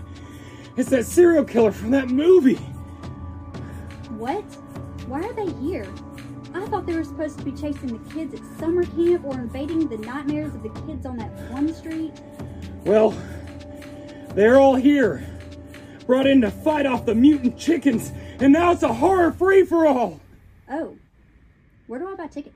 It's 0.77 0.89
that 0.89 1.05
serial 1.05 1.43
killer 1.43 1.73
from 1.73 1.91
that 1.91 2.09
movie. 2.09 2.55
What? 4.17 4.43
Why 5.07 5.21
are 5.23 5.33
they 5.33 5.51
here? 5.59 5.85
I 6.53 6.65
thought 6.67 6.85
they 6.85 6.95
were 6.95 7.03
supposed 7.03 7.37
to 7.39 7.43
be 7.43 7.51
chasing 7.51 7.87
the 7.87 8.13
kids 8.13 8.33
at 8.33 8.59
summer 8.59 8.83
camp 8.83 9.25
or 9.25 9.33
invading 9.33 9.89
the 9.89 9.97
nightmares 9.97 10.55
of 10.55 10.63
the 10.63 10.69
kids 10.87 11.05
on 11.05 11.17
that 11.17 11.29
one 11.51 11.73
street. 11.73 12.13
Well, 12.85 13.13
they're 14.33 14.57
all 14.57 14.75
here. 14.75 15.25
Brought 16.05 16.25
in 16.25 16.41
to 16.41 16.49
fight 16.51 16.85
off 16.85 17.05
the 17.05 17.15
mutant 17.15 17.57
chickens, 17.57 18.11
and 18.39 18.53
now 18.53 18.71
it's 18.71 18.83
a 18.83 18.93
horror 18.93 19.31
free 19.31 19.65
for 19.65 19.85
all. 19.85 20.19
Oh, 20.71 20.95
where 21.87 21.99
do 21.99 22.11
I 22.11 22.15
buy 22.15 22.27
tickets? 22.27 22.55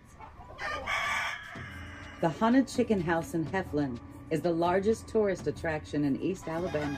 The 2.24 2.30
Haunted 2.30 2.70
Chicken 2.70 3.02
House 3.02 3.34
in 3.34 3.46
Heflin 3.48 4.00
is 4.32 4.40
the 4.40 4.50
largest 4.50 5.10
tourist 5.10 5.48
attraction 5.48 6.06
in 6.06 6.16
East 6.22 6.48
Alabama. 6.48 6.98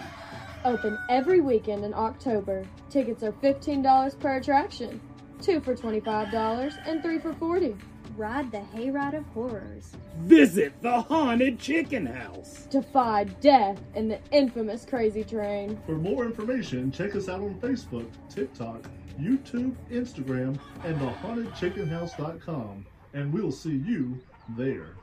Open 0.63 0.99
every 1.09 1.41
weekend 1.41 1.83
in 1.83 1.95
October. 1.95 2.63
Tickets 2.91 3.23
are 3.23 3.31
$15 3.31 4.19
per 4.19 4.37
attraction, 4.37 5.01
two 5.41 5.61
for 5.61 5.75
$25 5.75 6.77
and 6.85 7.01
three 7.01 7.17
for 7.17 7.33
40 7.33 7.75
Ride 8.15 8.51
the 8.51 8.59
hayride 8.75 9.17
of 9.17 9.25
horrors. 9.29 9.93
Visit 10.19 10.79
the 10.83 11.01
Haunted 11.01 11.57
Chicken 11.57 12.05
House. 12.05 12.67
Defy 12.69 13.23
death 13.23 13.81
in 13.95 14.07
the 14.07 14.19
infamous 14.29 14.85
Crazy 14.85 15.23
Train. 15.23 15.81
For 15.87 15.95
more 15.95 16.25
information, 16.25 16.91
check 16.91 17.15
us 17.15 17.29
out 17.29 17.41
on 17.41 17.55
Facebook, 17.55 18.05
TikTok, 18.29 18.83
YouTube, 19.19 19.75
Instagram, 19.91 20.59
and 20.83 21.01
thehauntedchickenhouse.com. 21.01 22.85
And 23.15 23.33
we'll 23.33 23.51
see 23.51 23.77
you 23.77 24.19
there. 24.49 24.93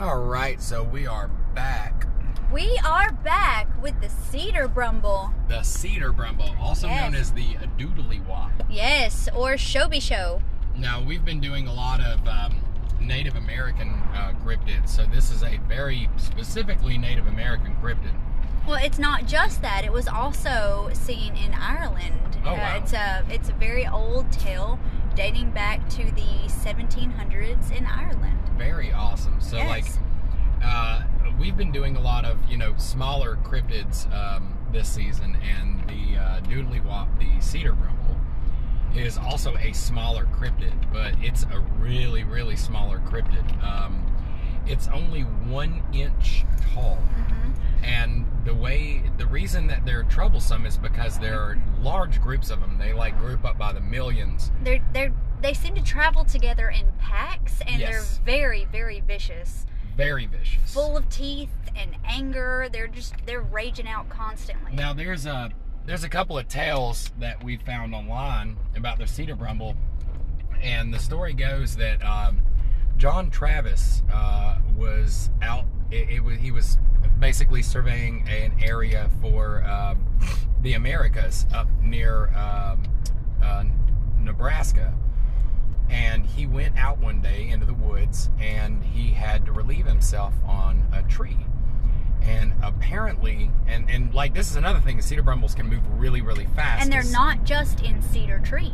All 0.00 0.22
right, 0.22 0.60
so 0.62 0.82
we 0.82 1.06
are 1.06 1.28
back. 1.54 2.06
We 2.50 2.80
are 2.84 3.12
back 3.12 3.68
with 3.82 4.00
the 4.00 4.08
cedar 4.08 4.66
brumble. 4.66 5.32
The 5.48 5.62
Cedar 5.62 6.12
Brumble, 6.12 6.54
also 6.60 6.88
known 6.88 7.14
as 7.14 7.32
the 7.32 7.54
Doodly 7.78 8.24
Wop. 8.26 8.50
Yes, 8.68 9.28
or 9.36 9.56
Shoby 9.56 10.00
Show. 10.00 10.42
Now, 10.76 11.02
we've 11.02 11.24
been 11.24 11.40
doing 11.40 11.66
a 11.68 11.72
lot 11.74 12.00
of 12.00 12.26
um, 12.26 12.60
Native 13.00 13.36
American 13.36 13.90
uh, 14.14 14.32
cryptids, 14.44 14.88
so 14.88 15.04
this 15.06 15.30
is 15.30 15.42
a 15.42 15.58
very 15.68 16.08
specifically 16.16 16.96
Native 16.98 17.26
American 17.26 17.76
cryptid. 17.82 18.14
Well, 18.66 18.82
it's 18.82 18.98
not 18.98 19.26
just 19.26 19.62
that. 19.62 19.84
It 19.84 19.92
was 19.92 20.08
also 20.08 20.90
seen 20.92 21.36
in 21.36 21.52
Ireland. 21.54 22.38
Oh, 22.44 22.50
Uh, 22.50 22.54
wow. 22.54 22.76
it's 22.78 22.92
a 22.92 23.24
it's 23.30 23.48
a 23.48 23.52
very 23.54 23.86
old 23.86 24.30
tale 24.32 24.78
dating 25.14 25.50
back 25.50 25.88
to 25.90 26.04
the 26.12 26.48
1700s 26.48 27.76
in 27.76 27.86
Ireland. 27.86 28.38
Very 28.56 28.92
awesome. 28.92 29.40
So, 29.40 29.58
like, 29.58 29.86
uh, 30.62 31.02
we've 31.38 31.56
been 31.56 31.72
doing 31.72 31.96
a 31.96 32.00
lot 32.00 32.24
of 32.24 32.38
you 32.48 32.56
know 32.56 32.74
smaller 32.76 33.36
cryptids 33.36 34.12
um, 34.12 34.56
this 34.72 34.88
season, 34.88 35.36
and 35.42 35.80
the 35.88 36.18
uh, 36.18 36.40
Doodly 36.40 36.84
Wop, 36.84 37.08
the 37.18 37.40
Cedar 37.40 37.72
Brumble, 37.72 38.16
is 38.94 39.18
also 39.18 39.56
a 39.56 39.72
smaller 39.72 40.26
cryptid, 40.26 40.92
but 40.92 41.14
it's 41.22 41.44
a 41.44 41.60
really 41.78 42.24
really 42.24 42.56
smaller 42.56 42.98
cryptid. 43.00 43.62
Um, 43.62 44.06
it's 44.66 44.88
only 44.88 45.22
one 45.22 45.82
inch 45.92 46.44
tall, 46.74 46.98
and 47.82 48.26
the 48.44 48.54
way 48.54 49.02
the 49.18 49.26
reason 49.26 49.66
that 49.68 49.84
they're 49.84 50.02
troublesome 50.04 50.66
is 50.66 50.76
because 50.76 51.18
there 51.18 51.38
are 51.40 51.58
large 51.80 52.20
groups 52.20 52.50
of 52.50 52.60
them. 52.60 52.78
They 52.78 52.92
like 52.92 53.18
group 53.18 53.44
up 53.44 53.58
by 53.58 53.72
the 53.72 53.80
millions. 53.80 54.50
they're 54.62 54.84
they're 54.92 55.12
they 55.42 55.54
seem 55.54 55.74
to 55.74 55.82
travel 55.82 56.24
together 56.24 56.68
in 56.68 56.86
packs, 56.98 57.60
and 57.66 57.80
Yes. 57.80 57.90
they're 58.18 58.24
very 58.34 58.66
very 58.66 59.00
vicious, 59.00 59.64
Very 59.96 60.26
vicious. 60.26 60.72
full 60.74 60.96
of 60.96 61.08
teeth 61.08 61.48
and 61.74 61.96
anger. 62.04 62.68
They're 62.70 62.86
just 62.88 63.14
they're 63.26 63.40
raging 63.40 63.88
out 63.88 64.08
constantly. 64.10 64.72
Now 64.74 64.92
there's 64.92 65.24
a 65.26 65.50
there's 65.86 66.04
a 66.04 66.08
couple 66.10 66.38
of 66.38 66.46
tales 66.48 67.10
that 67.18 67.42
we 67.42 67.56
found 67.56 67.94
online 67.94 68.56
about 68.76 68.98
the 68.98 69.06
cedar 69.06 69.34
brumble, 69.34 69.76
and 70.62 70.92
the 70.92 70.98
story 70.98 71.32
goes 71.32 71.76
that 71.76 72.04
um, 72.04 72.42
John 72.98 73.30
Travis 73.30 74.02
uh, 74.12 74.58
was 74.76 75.30
out. 75.42 75.64
It, 75.90 76.08
it 76.10 76.20
was 76.24 76.38
he 76.38 76.50
was 76.50 76.78
basically 77.18 77.62
surveying 77.62 78.26
an 78.28 78.52
area 78.62 79.10
for 79.20 79.62
um, 79.64 80.04
the 80.62 80.74
Americas 80.74 81.46
up 81.52 81.68
near 81.82 82.28
um, 82.36 82.82
uh, 83.42 83.64
Nebraska, 84.18 84.94
and 85.88 86.24
he 86.24 86.46
went 86.46 86.76
out 86.78 86.98
one 86.98 87.20
day 87.20 87.48
into 87.48 87.66
the 87.66 87.74
woods 87.74 88.30
and 88.40 88.82
he 88.84 89.10
had 89.10 89.44
to 89.46 89.52
relieve 89.52 89.86
himself 89.86 90.34
on 90.46 90.84
a 90.92 91.02
tree. 91.02 91.36
And 92.22 92.52
apparently 92.62 93.50
and 93.66 93.90
and 93.90 94.12
like 94.14 94.34
this 94.34 94.50
is 94.50 94.56
another 94.56 94.78
thing 94.80 95.00
cedar 95.00 95.22
brumbles 95.22 95.54
can 95.54 95.66
move 95.66 95.80
really 95.98 96.20
really 96.20 96.46
fast 96.54 96.82
and 96.82 96.92
they're 96.92 97.10
not 97.10 97.44
just 97.44 97.80
in 97.80 98.02
cedar 98.02 98.38
trees. 98.40 98.72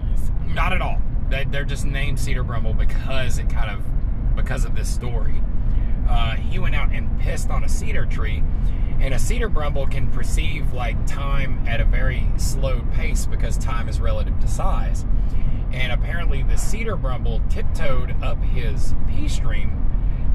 not 0.49 0.73
at 0.73 0.83
all. 0.83 1.01
They, 1.31 1.45
they're 1.45 1.65
just 1.65 1.85
named 1.85 2.19
cedar 2.19 2.43
brumble 2.43 2.75
because 2.75 3.39
it 3.39 3.49
kind 3.49 3.71
of 3.71 4.37
because 4.37 4.65
of 4.65 4.75
this 4.75 4.93
story 4.93 5.41
uh, 6.09 6.37
he 6.37 6.59
went 6.59 6.75
out 6.75 6.91
and 6.93 7.21
pissed 7.21 7.51
on 7.51 7.65
a 7.65 7.69
cedar 7.69 8.07
tree 8.07 8.43
and 9.01 9.13
a 9.15 9.19
cedar 9.19 9.49
brumble 9.49 9.87
can 9.87 10.11
perceive 10.11 10.73
like 10.73 11.07
time 11.07 11.67
at 11.67 11.81
a 11.81 11.85
very 11.85 12.27
slow 12.37 12.83
pace 12.93 13.27
because 13.27 13.59
time 13.59 13.89
is 13.89 14.01
relative 14.01 14.39
to 14.41 14.49
size 14.49 15.05
and 15.73 15.93
apparently 15.93 16.43
the 16.43 16.57
cedar 16.57 16.97
brumble 16.97 17.41
tiptoed 17.49 18.15
up 18.23 18.41
his 18.43 18.95
pee 19.09 19.29
stream 19.29 19.83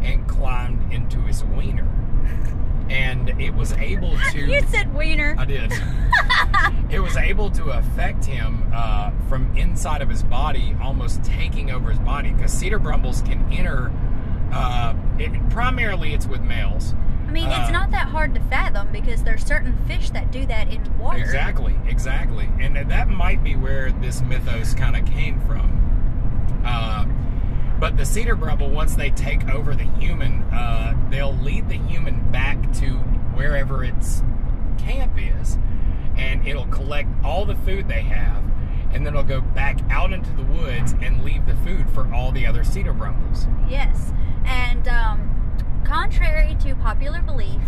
and 0.01 0.27
climbed 0.27 0.91
into 0.91 1.19
his 1.21 1.43
wiener 1.43 1.87
and 2.89 3.29
it 3.41 3.53
was 3.53 3.71
able 3.73 4.17
to 4.31 4.39
You 4.39 4.61
said 4.67 4.93
wiener. 4.93 5.35
I 5.37 5.45
did. 5.45 5.71
it 6.89 6.99
was 6.99 7.11
was 7.11 7.17
able 7.17 7.51
to 7.51 7.71
affect 7.71 8.23
him 8.23 8.63
uh, 8.73 9.11
from 9.27 9.57
inside 9.57 10.01
of 10.01 10.07
his 10.07 10.23
body, 10.23 10.73
almost 10.81 11.21
taking 11.25 11.69
over 11.69 11.89
his 11.89 11.99
body. 11.99 12.31
Because 12.31 12.53
cedar 12.53 12.79
brumbles 12.79 13.21
can 13.21 13.51
enter. 13.51 13.91
Uh, 14.51 14.93
it, 15.17 15.31
primarily, 15.49 16.13
it's 16.13 16.27
with 16.27 16.41
males. 16.41 16.93
I 17.27 17.31
mean, 17.31 17.47
Uh, 17.47 17.61
it's 17.61 17.71
not 17.71 17.91
that 17.91 18.09
hard 18.09 18.33
to 18.35 18.41
fathom 18.41 18.89
because 18.91 19.23
there's 19.23 19.45
certain 19.45 19.77
fish 19.87 20.09
that 20.09 20.31
do 20.31 20.45
that 20.47 20.67
in 20.67 20.81
water. 20.99 21.19
Exactly, 21.19 21.75
exactly. 21.87 22.49
And 22.59 22.75
that 22.75 23.07
might 23.07 23.43
be 23.43 23.55
where 23.55 23.91
this 23.91 24.21
mythos 24.21 24.73
kind 24.73 24.97
of 24.97 25.05
came 25.05 25.39
from. 25.47 26.61
Uh, 26.65 27.05
but 27.79 27.95
the 27.97 28.05
cedar 28.05 28.35
brumble, 28.35 28.69
once 28.69 28.95
they 28.95 29.09
take 29.11 29.49
over 29.49 29.73
the 29.73 29.85
human, 29.99 30.43
uh, 30.51 30.93
they'll 31.09 31.37
lead 31.37 31.69
the 31.69 31.77
human 31.77 32.29
back 32.31 32.57
to 32.73 32.89
wherever 33.33 33.83
its 33.83 34.21
camp 34.77 35.13
is, 35.17 35.57
and 36.17 36.45
it'll 36.45 36.67
collect 36.67 37.07
all 37.23 37.45
the 37.45 37.55
food 37.55 37.87
they 37.87 38.01
have, 38.01 38.43
and 38.93 39.05
then 39.05 39.13
it'll 39.13 39.23
go 39.23 39.41
back 39.41 39.79
out 39.89 40.11
into 40.13 40.31
the 40.33 40.43
woods 40.43 40.93
and 41.01 41.23
leave 41.23 41.45
the 41.45 41.55
food 41.57 41.89
for 41.91 42.11
all 42.13 42.31
the 42.31 42.45
other 42.45 42.63
cedar 42.63 42.93
brumbles. 42.93 43.47
Yes, 43.69 44.11
and 44.45 44.87
um, 44.87 45.53
contrary 45.83 46.55
to 46.61 46.75
popular 46.75 47.21
belief, 47.21 47.61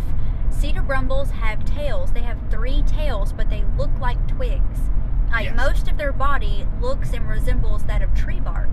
cedar 0.49 0.81
brumbles 0.81 1.31
have 1.31 1.63
tails. 1.65 2.11
They 2.13 2.21
have 2.21 2.37
three 2.49 2.83
tails, 2.83 3.33
but 3.33 3.49
they 3.49 3.63
look 3.77 3.91
like 3.99 4.27
twigs. 4.27 4.79
Like 5.31 5.45
Yes. 5.45 5.55
most 5.57 5.87
of 5.87 5.97
their 5.97 6.11
body 6.11 6.67
looks 6.79 7.11
and 7.13 7.27
resembles 7.27 7.83
that 7.85 8.01
of 8.03 8.13
tree 8.13 8.39
bark, 8.39 8.69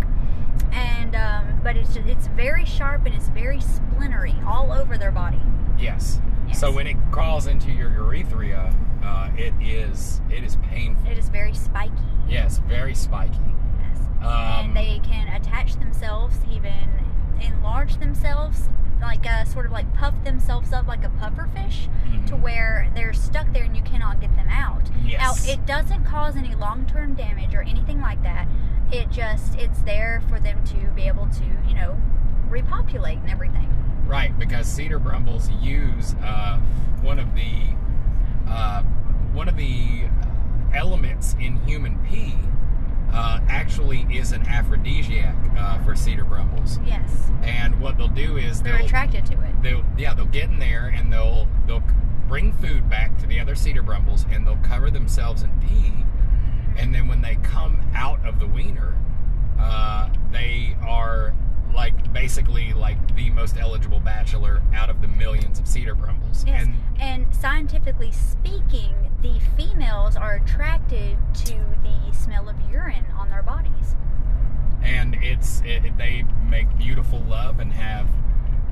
and 0.73 1.17
um, 1.17 1.61
but 1.65 1.75
it's 1.77 1.97
it's 1.97 2.27
very 2.29 2.65
sharp 2.67 3.07
and 3.07 3.15
it's 3.15 3.29
very 3.29 3.61
splintery 3.61 4.35
all 4.47 4.71
over 4.73 4.99
their 4.99 5.11
body. 5.11 5.41
Yes. 5.79 6.21
Yes. 6.47 6.61
So 6.61 6.71
when 6.71 6.87
it 6.87 6.97
crawls 7.13 7.47
into 7.47 7.71
your 7.71 7.91
urethra, 7.91 8.75
uh, 9.03 9.31
it 9.39 9.55
is 9.63 10.21
it 10.31 10.45
is 10.45 10.57
painful. 10.69 11.11
It 11.11 11.17
is 11.17 11.31
very 11.31 11.55
spiky. 11.55 11.95
Yes, 12.31 12.59
very 12.69 12.95
spiky. 12.95 13.35
Yes. 13.81 13.99
Um, 14.21 14.67
and 14.67 14.77
they 14.77 15.01
can 15.03 15.29
attach 15.29 15.75
themselves, 15.77 16.37
even 16.51 16.73
enlarge 17.41 17.97
themselves, 17.97 18.69
like 19.01 19.27
uh, 19.27 19.45
sort 19.45 19.67
of 19.67 19.73
like 19.73 19.93
puff 19.95 20.15
themselves 20.25 20.73
up 20.73 20.87
like 20.87 21.05
a 21.05 21.09
puffer 21.11 21.49
fish, 21.55 21.89
Mhm. 22.07 22.27
to 22.27 22.37
where 22.37 22.89
they're 22.95 23.13
stuck 23.15 23.53
there 23.53 23.65
and 23.65 23.77
you 23.77 23.83
cannot 23.83 24.21
get 24.21 24.35
them 24.37 24.49
out. 24.49 24.91
Yes. 25.05 25.21
Now, 25.47 25.53
it 25.53 25.65
doesn't 25.67 26.05
cause 26.05 26.37
any 26.37 26.55
long-term 26.55 27.15
damage 27.15 27.55
or 27.55 27.63
anything 27.63 28.01
like 28.01 28.23
that. 28.23 28.47
It 28.93 29.11
just 29.11 29.57
it's 29.57 29.81
there 29.83 30.23
for 30.29 30.39
them 30.39 30.63
to 30.67 30.77
be 30.95 31.03
able 31.03 31.27
to, 31.29 31.45
you 31.67 31.75
know, 31.75 31.97
repopulate 32.49 33.19
and 33.19 33.31
everything. 33.31 33.67
Right, 34.07 34.37
because 34.39 34.67
cedar 34.67 34.99
brumbles 34.99 35.51
use 35.63 36.15
uh, 36.23 36.59
one 37.01 37.19
of 37.19 37.35
the 37.35 37.71
uh, 38.49 38.83
one 39.33 39.49
of 39.49 39.57
the 39.57 40.03
elements 40.75 41.35
in 41.41 41.57
human 41.67 41.99
pee. 42.09 42.35
Uh, 43.13 43.41
actually, 43.49 44.07
is 44.09 44.31
an 44.31 44.47
aphrodisiac 44.47 45.35
uh, 45.59 45.83
for 45.83 45.97
cedar 45.97 46.25
brumbles, 46.25 46.79
Yes, 46.87 47.29
and 47.43 47.81
what 47.81 47.99
they'll 47.99 48.07
do 48.07 48.37
is 48.37 48.63
they're 48.63 48.77
attracted 48.77 49.27
to 49.27 49.33
it. 49.33 49.63
they'll 49.63 49.85
yeah 49.99 50.15
they'll 50.15 50.27
get 50.27 50.45
in 50.49 50.61
there 50.61 50.87
and 50.95 51.13
they'll 51.13 51.49
they'll 51.67 51.83
bring 52.29 52.53
food 52.53 52.89
back 52.89 53.19
to 53.19 53.27
the 53.27 53.41
other 53.41 53.57
cedar 53.57 53.83
brumbles 53.83 54.27
and 54.31 54.47
they'll 54.47 54.55
cover 54.59 54.91
themselves 54.93 55.43
in 55.43 55.51
pee 55.59 55.93
and 56.81 56.95
then 56.95 57.09
when 57.09 57.21
they 57.21 57.35
come 57.43 57.83
out 57.97 58.25
of 58.25 58.39
the 58.39 58.47
wiener 58.47 58.95
uh, 59.59 60.09
they 60.31 60.77
are 60.87 61.35
like 61.75 62.13
basically 62.31 62.73
like 62.75 63.17
the 63.17 63.29
most 63.31 63.57
eligible 63.59 63.99
bachelor 63.99 64.63
out 64.73 64.89
of 64.89 65.01
the 65.03 65.09
millions 65.09 65.59
of 65.59 65.67
cedar 65.67 65.97
brumbles 65.97 66.45
Yes, 66.47 66.65
and 66.65 66.75
and 67.01 67.35
scientifically 67.35 68.13
speaking, 68.13 68.95
the 69.21 69.41
females 69.57 70.15
are 70.15 70.37
attracted 70.37 71.19
to 71.47 71.55
the 71.83 72.15
smell 72.17 72.49
of 72.49 72.55
urine 72.71 73.05
on 73.19 73.31
their 73.31 73.43
bodies. 73.43 73.97
and 74.81 75.17
it's 75.17 75.61
it, 75.65 75.97
they 75.99 76.25
make 76.49 76.69
beautiful 76.79 77.19
love 77.23 77.59
and 77.59 77.73
have 77.73 78.07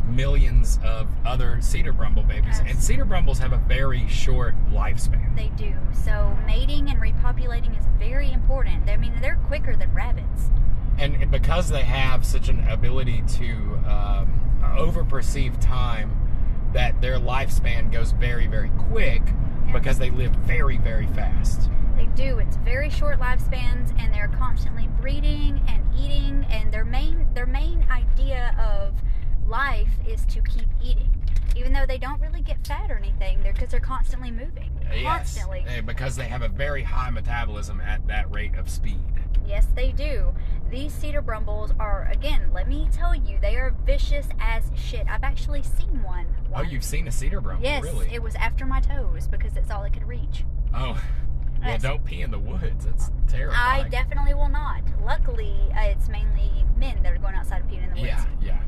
millions 0.09 0.79
of 0.85 1.09
other 1.27 1.61
cedar 1.61 1.93
brumble 1.93 2.23
babies 2.23 2.61
Yes. 2.61 2.71
and 2.71 2.81
cedar 2.81 3.05
brumbles 3.05 3.41
have 3.41 3.53
a 3.53 3.59
very 3.59 4.07
short 4.07 4.55
lifespan 4.71 5.35
They 5.35 5.49
do. 5.57 5.75
So 5.93 6.39
mating 6.47 6.91
and 6.91 7.01
repopulating 7.01 7.77
is 7.77 7.85
very 7.99 8.31
important. 8.31 8.89
I 8.89 8.97
mean, 8.97 9.15
they're 9.21 9.41
quicker 9.49 9.75
than 9.75 9.93
rabbits. 9.93 10.51
And 10.99 11.31
because 11.31 11.69
they 11.69 11.83
have 11.83 12.25
such 12.25 12.49
an 12.49 12.67
ability 12.69 13.23
to 13.29 13.53
um, 13.87 14.41
over 14.77 15.05
perceive 15.05 15.59
time 15.61 16.11
that 16.73 17.01
their 17.01 17.19
lifespan 17.19 17.91
goes 17.91 18.13
very 18.13 18.47
very 18.47 18.71
quick 18.91 19.23
Yeah. 19.67 19.73
because 19.73 19.99
they 19.99 20.11
live 20.11 20.33
very 20.37 20.77
very 20.79 21.07
fast 21.09 21.71
They 21.97 22.07
do. 22.15 22.39
It's 22.39 22.57
very 22.59 22.91
short 22.91 23.19
lifespans, 23.19 23.93
and 23.99 24.15
they're 24.15 24.29
constantly 24.39 24.87
breeding 25.01 25.61
and 25.67 25.83
eating. 25.99 26.47
And 26.49 26.73
their 26.73 26.85
main 26.85 27.27
their 27.35 27.47
main 27.47 27.85
idea 27.91 28.55
of 28.59 28.95
life 29.49 29.91
is 30.07 30.25
to 30.27 30.41
keep 30.43 30.69
eating, 30.81 31.11
even 31.57 31.73
though 31.73 31.87
they 31.87 31.99
don't 31.99 32.21
really 32.21 32.41
get 32.43 32.65
fat 32.65 32.89
or 32.91 32.97
anything. 32.99 33.43
They're 33.43 33.53
because 33.53 33.71
they're 33.71 33.81
constantly 33.81 34.31
moving, 34.31 34.71
constantly. 35.03 35.65
yes 35.67 35.83
because 35.85 36.15
they 36.15 36.29
have 36.29 36.43
a 36.43 36.49
very 36.49 36.85
high 36.85 37.11
metabolism 37.11 37.81
at 37.81 38.07
that 38.07 38.31
rate 38.33 38.55
of 38.55 38.69
speed 38.71 39.01
Yes, 39.47 39.67
they 39.75 39.93
do. 39.93 40.35
These 40.71 40.93
cedar 40.93 41.23
brumbles 41.23 41.73
are, 41.81 42.09
again, 42.13 42.51
let 42.53 42.69
me 42.69 42.89
tell 42.93 43.15
you, 43.15 43.39
they 43.41 43.57
are 43.57 43.75
vicious 43.87 44.27
as 44.39 44.71
shit. 44.77 45.07
I've 45.09 45.23
actually 45.25 45.63
seen 45.63 46.03
one. 46.03 46.27
oh 46.49 46.59
once. 46.61 46.73
you've 46.73 46.85
seen 46.85 47.09
a 47.09 47.13
cedar 47.13 47.41
brumble 47.41 47.65
Yes, 47.65 47.83
really 47.83 48.13
it 48.13 48.23
was 48.23 48.35
after 48.35 48.67
my 48.67 48.81
toes 48.81 49.27
because 49.29 49.57
it's 49.57 49.71
all 49.71 49.83
it 49.85 49.93
could 49.93 50.07
reach. 50.07 50.45
oh 50.75 51.01
well 51.61 51.71
Yes. 51.71 51.83
don't 51.83 52.05
pee 52.05 52.21
in 52.23 52.31
the 52.31 52.39
woods 52.39 52.85
that's 52.85 53.11
terrifying 53.27 53.87
I 53.87 53.89
definitely 53.89 54.35
will 54.35 54.49
not. 54.51 54.83
Luckily, 55.05 55.57
uh, 55.77 55.81
it's 55.87 56.09
mainly 56.09 56.65
men 56.77 57.03
that 57.03 57.13
are 57.13 57.19
going 57.19 57.35
outside 57.35 57.63
and 57.63 57.71
peeing 57.71 57.83
in 57.85 57.89
the 57.95 58.01
woods. 58.03 58.07
yeah 58.07 58.25
yeah 58.43 58.59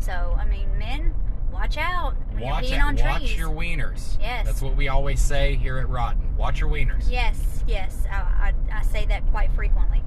So, 0.00 0.34
I 0.38 0.46
mean, 0.46 0.66
men, 0.78 1.14
watch 1.52 1.76
out 1.76 2.16
watch 2.40 2.70
you're 2.70 2.78
peeing 2.80 2.84
on 2.84 2.98
it, 2.98 3.04
watch 3.04 3.18
trees. 3.20 3.38
your 3.38 3.50
wieners 3.50 4.16
Yes. 4.20 4.46
that's 4.46 4.62
what 4.62 4.76
we 4.76 4.88
always 4.88 5.20
say 5.20 5.54
here 5.56 5.78
at 5.78 5.88
Rotten 5.88 6.36
watch 6.36 6.60
your 6.60 6.70
wieners 6.70 7.10
Yes, 7.10 7.64
yes, 7.66 8.04
I, 8.10 8.52
I, 8.72 8.78
I 8.78 8.82
say 8.82 9.04
that 9.06 9.26
quite 9.30 9.52
frequently. 9.52 10.02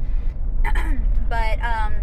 but 1.30 1.62
um, 1.62 1.94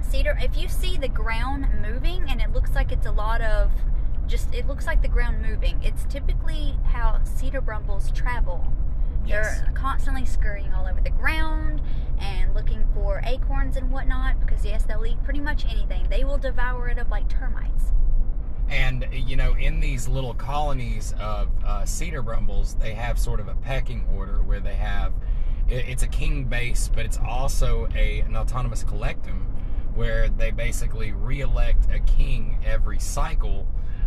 cedar, 0.00 0.36
if 0.40 0.56
you 0.56 0.68
see 0.68 0.96
the 0.96 1.08
ground 1.08 1.66
moving 1.80 2.28
and 2.28 2.40
it 2.40 2.52
looks 2.52 2.74
like 2.74 2.92
it's 2.92 3.06
a 3.06 3.12
lot 3.12 3.40
of 3.40 3.70
just, 4.26 4.52
it 4.54 4.66
looks 4.66 4.86
like 4.86 5.02
the 5.02 5.08
ground 5.08 5.42
moving. 5.42 5.80
It's 5.82 6.04
typically 6.04 6.76
how 6.84 7.20
cedar 7.24 7.60
brumbles 7.60 8.10
travel. 8.12 8.72
yes 9.26 9.60
They're 9.60 9.72
constantly 9.74 10.24
scurrying 10.24 10.72
all 10.72 10.86
over 10.86 11.00
the 11.00 11.10
ground 11.10 11.82
and 12.18 12.54
looking 12.54 12.84
for 12.94 13.20
acorns 13.24 13.76
and 13.76 13.90
whatnot 13.90 14.40
because 14.40 14.64
yes, 14.64 14.84
they'll 14.84 15.04
eat 15.06 15.22
pretty 15.24 15.40
much 15.40 15.64
anything. 15.66 16.06
They 16.08 16.24
will 16.24 16.38
devour 16.38 16.88
it 16.88 16.98
up 16.98 17.10
like 17.10 17.28
termites. 17.28 17.92
And 18.68 19.06
you 19.12 19.36
know, 19.36 19.54
in 19.54 19.80
these 19.80 20.08
little 20.08 20.34
colonies 20.34 21.14
of 21.20 21.48
uh, 21.64 21.84
cedar 21.84 22.22
brumbles, 22.22 22.74
they 22.74 22.94
have 22.94 23.18
sort 23.18 23.40
of 23.40 23.48
a 23.48 23.54
pecking 23.54 24.06
order 24.16 24.42
where 24.42 24.60
they 24.60 24.74
have 24.76 25.12
it- 25.68 25.88
it's 25.88 26.02
a 26.02 26.08
king 26.08 26.44
base, 26.44 26.88
but 26.88 27.04
it's 27.04 27.18
also 27.18 27.88
a 27.94 28.20
an 28.20 28.36
autonomous 28.36 28.82
collectum 28.84 29.46
where 29.94 30.28
they 30.30 30.50
basically 30.50 31.12
re-elect 31.12 31.86
a 31.92 32.00
king 32.00 32.56
every 32.64 32.98
cycle, 32.98 33.66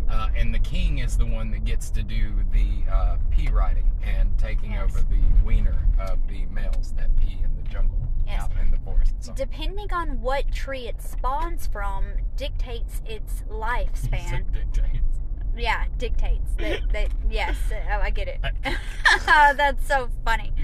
uh, 0.09 0.29
and 0.35 0.51
the 0.53 0.59
king 0.59 0.97
is 0.97 1.15
the 1.17 1.25
one 1.25 1.51
that 1.51 1.63
gets 1.63 1.91
to 1.91 2.01
do 2.01 2.43
the 2.51 2.91
uh, 2.91 3.17
pee 3.29 3.49
riding 3.49 3.91
and 4.03 4.35
taking 4.39 4.71
Yes. 4.71 4.83
over 4.83 5.01
the 5.01 5.21
wiener 5.45 5.87
of 5.99 6.17
the 6.27 6.45
males 6.47 6.93
that 6.97 7.15
pee 7.17 7.39
in 7.43 7.55
the 7.55 7.69
jungle 7.69 7.99
Yes. 8.25 8.41
out 8.43 8.51
in 8.61 8.71
the 8.71 8.77
forest. 8.79 9.13
So, 9.19 9.33
Depending 9.33 9.91
on 9.93 10.21
what 10.21 10.51
tree 10.51 10.87
it 10.87 11.01
spawns 11.01 11.67
from, 11.67 12.05
dictates 12.35 13.01
its 13.05 13.43
lifespan. 13.49 14.45
dictates. 14.51 14.99
Yeah, 15.57 15.85
dictates. 15.97 16.51
That, 16.57 16.81
that, 16.93 17.09
yes, 17.29 17.55
oh, 17.71 17.99
I 18.01 18.09
get 18.09 18.27
it. 18.27 18.39
That's 19.25 19.87
so 19.87 20.09
funny. 20.25 20.51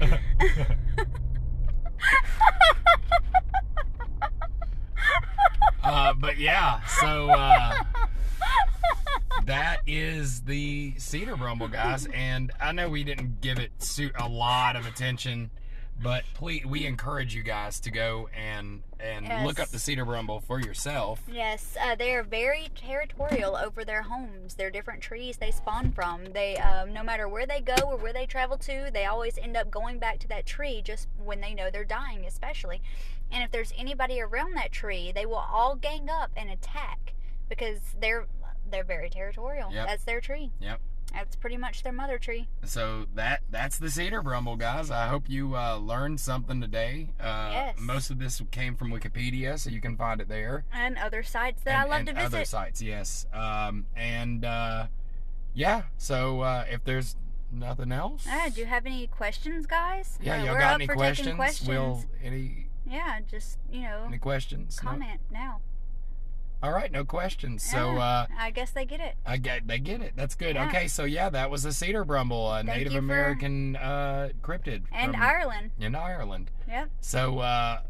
uh, 5.82 6.12
but 6.14 6.38
yeah, 6.38 6.80
so 7.00 7.28
uh, 7.30 7.74
that 9.44 9.78
is 9.86 10.42
the 10.42 10.94
cedar 10.98 11.36
brumble, 11.36 11.68
guys. 11.68 12.06
And 12.12 12.52
I 12.60 12.72
know 12.72 12.88
we 12.88 13.04
didn't 13.04 13.40
give 13.40 13.58
it 13.58 13.72
su- 13.78 14.12
a 14.18 14.28
lot 14.28 14.76
of 14.76 14.86
attention, 14.86 15.50
but 16.00 16.24
please, 16.34 16.64
we 16.64 16.86
encourage 16.86 17.34
you 17.34 17.42
guys 17.42 17.80
to 17.80 17.90
go 17.90 18.28
and 18.36 18.82
and 19.00 19.44
look 19.44 19.58
up 19.58 19.68
the 19.68 19.78
cedar 19.78 20.04
brumble 20.04 20.40
for 20.40 20.60
yourself. 20.60 21.20
Yes, 21.30 21.76
uh, 21.80 21.94
they 21.96 22.14
are 22.14 22.22
very 22.22 22.68
territorial 22.74 23.56
over 23.56 23.84
their 23.84 24.02
homes. 24.02 24.54
They're 24.54 24.70
different 24.70 25.02
trees 25.02 25.36
they 25.36 25.50
spawn 25.50 25.90
from. 25.92 26.26
They, 26.32 26.56
um, 26.58 26.92
no 26.92 27.02
matter 27.02 27.28
where 27.28 27.46
they 27.46 27.60
go 27.60 27.74
or 27.84 27.96
where 27.96 28.12
they 28.12 28.26
travel 28.26 28.56
to, 28.58 28.90
they 28.92 29.06
always 29.06 29.38
end 29.38 29.56
up 29.56 29.70
going 29.70 29.98
back 29.98 30.20
to 30.20 30.28
that 30.28 30.46
tree 30.46 30.82
just 30.84 31.08
when 31.22 31.40
they 31.40 31.52
know 31.52 31.70
they're 31.70 31.84
dying, 31.84 32.24
especially. 32.26 32.80
And 33.30 33.42
if 33.42 33.50
there's 33.50 33.72
anybody 33.76 34.20
around 34.20 34.54
that 34.54 34.72
tree, 34.72 35.10
they 35.12 35.26
will 35.26 35.36
all 35.36 35.74
gang 35.74 36.08
up 36.08 36.30
and 36.36 36.50
attack 36.50 37.14
because 37.48 37.80
they're 38.00 38.26
they're 38.70 38.84
very 38.84 39.10
territorial. 39.10 39.72
Yep. 39.72 39.86
That's 39.86 40.04
their 40.04 40.20
tree. 40.20 40.50
Yep. 40.60 40.80
That's 41.12 41.36
pretty 41.36 41.56
much 41.56 41.82
their 41.82 41.92
mother 41.92 42.18
tree. 42.18 42.48
So 42.64 43.06
that 43.14 43.42
that's 43.50 43.78
the 43.78 43.90
cedar 43.90 44.22
brumble, 44.22 44.56
guys. 44.56 44.90
I 44.90 45.06
hope 45.08 45.28
you 45.28 45.56
uh, 45.56 45.76
learned 45.76 46.20
something 46.20 46.60
today. 46.60 47.10
Uh, 47.20 47.50
Yes. 47.52 47.76
Most 47.78 48.10
of 48.10 48.18
this 48.18 48.40
came 48.50 48.76
from 48.76 48.90
Wikipedia, 48.90 49.58
so 49.58 49.70
you 49.70 49.80
can 49.80 49.96
find 49.96 50.20
it 50.20 50.28
there. 50.28 50.64
And 50.72 50.96
other 50.98 51.22
sites 51.22 51.62
that 51.64 51.74
and, 51.74 51.82
I 51.82 51.84
love 51.84 51.98
and 52.00 52.08
to 52.08 52.14
visit. 52.14 52.26
Other 52.36 52.44
sites, 52.44 52.80
yes. 52.82 53.26
Um, 53.32 53.86
and 53.94 54.44
uh, 54.44 54.86
yeah, 55.54 55.82
so 55.98 56.40
uh, 56.40 56.64
if 56.70 56.82
there's 56.84 57.16
nothing 57.50 57.92
else, 57.92 58.26
Ah, 58.28 58.48
do 58.54 58.60
you 58.60 58.66
have 58.66 58.86
any 58.86 59.06
questions, 59.06 59.66
guys? 59.66 60.18
yeah, 60.22 60.34
Uh, 60.40 60.44
y'all 60.44 60.54
we're 60.54 60.60
got 60.60 60.68
up 60.70 60.74
any 60.76 60.86
for 60.86 60.94
questions? 60.94 61.36
questions. 61.36 61.68
Will 61.68 62.04
any 62.22 62.68
Yeah, 62.86 63.20
just 63.30 63.58
you 63.70 63.82
know, 63.82 64.04
any 64.06 64.18
questions? 64.18 64.80
No? 64.82 64.90
comment 64.90 65.20
now. 65.30 65.60
All 66.62 66.70
right, 66.72 66.92
no 66.92 67.04
questions. 67.04 67.62
So 67.64 67.96
uh, 67.98 68.26
I 68.38 68.50
guess 68.52 68.70
they 68.70 68.84
get 68.84 69.00
it. 69.00 69.16
I 69.26 69.36
get 69.36 69.66
they 69.66 69.78
get 69.80 70.00
it. 70.00 70.12
That's 70.14 70.36
good. 70.36 70.54
Yeah. 70.54 70.68
Okay, 70.68 70.86
so 70.86 71.04
yeah, 71.04 71.28
that 71.30 71.50
was 71.50 71.64
a 71.64 71.72
cedar 71.72 72.04
brumble, 72.04 72.50
a 72.52 72.62
Thank 72.62 72.68
Native 72.68 72.94
American 72.94 73.74
uh, 73.76 74.28
cryptid 74.42 74.82
And 74.92 75.12
from- 75.12 75.22
Ireland. 75.22 75.70
in 75.80 75.94
Ireland. 75.96 76.50
Yep. 76.68 76.90
So, 77.00 77.40
uh, 77.40 77.80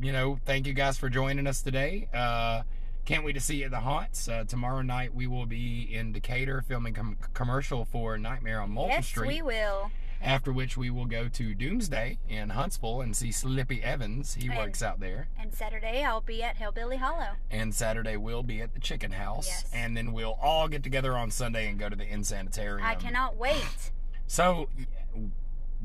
you 0.00 0.12
know, 0.12 0.38
thank 0.44 0.66
you 0.68 0.72
guys 0.72 0.98
for 0.98 1.08
joining 1.08 1.46
us 1.48 1.62
today. 1.62 2.08
Uh, 2.14 2.62
can't 3.04 3.24
wait 3.24 3.32
to 3.32 3.40
see 3.40 3.56
you 3.56 3.64
at 3.64 3.72
the 3.72 3.80
haunts. 3.80 4.28
Uh, 4.28 4.44
tomorrow 4.46 4.82
night 4.82 5.12
we 5.12 5.26
will 5.26 5.46
be 5.46 5.92
in 5.92 6.12
Decatur 6.12 6.62
filming 6.62 6.94
com- 6.94 7.16
commercial 7.34 7.84
for 7.84 8.16
Nightmare 8.18 8.60
on 8.60 8.70
Moulton 8.70 8.92
yes, 8.98 9.06
Street. 9.08 9.26
we 9.28 9.42
will. 9.42 9.90
After 10.22 10.52
which 10.52 10.76
we 10.76 10.88
will 10.88 11.06
go 11.06 11.28
to 11.28 11.54
Doomsday 11.54 12.18
in 12.28 12.50
Huntsville 12.50 13.00
and 13.00 13.16
see 13.16 13.32
Slippy 13.32 13.82
Evans. 13.82 14.34
He 14.34 14.46
And- 14.46 14.56
works 14.56 14.80
out 14.82 15.00
there. 15.00 15.28
And 15.38 15.52
Saturday 15.52 16.04
I'll 16.04 16.20
be 16.20 16.42
at 16.44 16.56
Hellbilly 16.58 16.98
Hollow. 16.98 17.32
And 17.50 17.74
Saturday 17.74 18.16
we'll 18.16 18.44
be 18.44 18.62
at 18.62 18.72
the 18.72 18.80
Chicken 18.80 19.12
House. 19.12 19.48
Yes. 19.48 19.70
And 19.72 19.96
then 19.96 20.12
we'll 20.12 20.38
all 20.40 20.68
get 20.68 20.82
together 20.84 21.16
on 21.16 21.30
Sunday 21.32 21.68
and 21.68 21.78
go 21.78 21.88
to 21.88 21.96
the 21.96 22.06
Insanitarium. 22.06 22.86
I 22.86 22.94
cannot 22.94 23.36
wait. 23.36 23.90
So, 24.28 24.68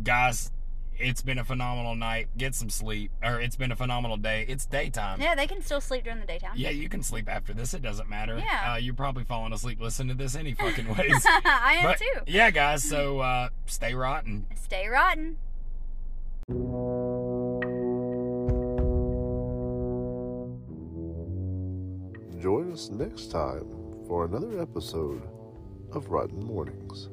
guys, 0.04 0.52
it's 1.00 1.22
been 1.22 1.38
a 1.38 1.44
phenomenal 1.44 1.96
night. 1.96 2.28
Get 2.38 2.56
some 2.56 2.70
sleep. 2.70 3.12
Or 3.24 3.40
it's 3.40 3.56
been 3.56 3.72
a 3.72 3.76
phenomenal 3.76 4.18
day. 4.18 4.46
It's 4.48 4.66
daytime. 4.66 5.22
Yeah, 5.22 5.36
they 5.36 5.48
can 5.48 5.62
still 5.62 5.82
sleep 5.82 6.04
during 6.04 6.20
the 6.20 6.26
daytime. 6.26 6.52
Yeah, 6.56 6.70
you 6.70 6.90
can 6.90 7.04
sleep 7.04 7.30
after 7.30 7.54
this. 7.54 7.74
It 7.74 7.82
doesn't 7.82 8.10
matter. 8.10 8.38
Yeah. 8.38 8.74
Uh, 8.74 8.76
you're 8.78 8.94
probably 8.94 9.24
falling 9.24 9.54
asleep 9.54 9.80
listening 9.80 10.10
to 10.10 10.24
this 10.24 10.36
any 10.36 10.54
fucking 10.60 10.88
ways. 10.88 11.26
I 11.46 11.78
am 11.80 11.84
but, 11.84 11.98
too. 12.00 12.22
Yeah, 12.28 12.52
guys. 12.52 12.84
So 12.84 13.20
uh, 13.20 13.50
stay 13.66 13.94
rotten. 13.94 14.46
Stay 14.56 14.88
rotten. 14.88 15.38
Join 22.40 22.72
us 22.72 22.90
next 22.90 23.32
time 23.32 23.66
for 24.08 24.26
another 24.26 24.62
episode 24.62 25.22
of 25.92 26.10
Rotten 26.10 26.40
Mornings. 26.46 27.10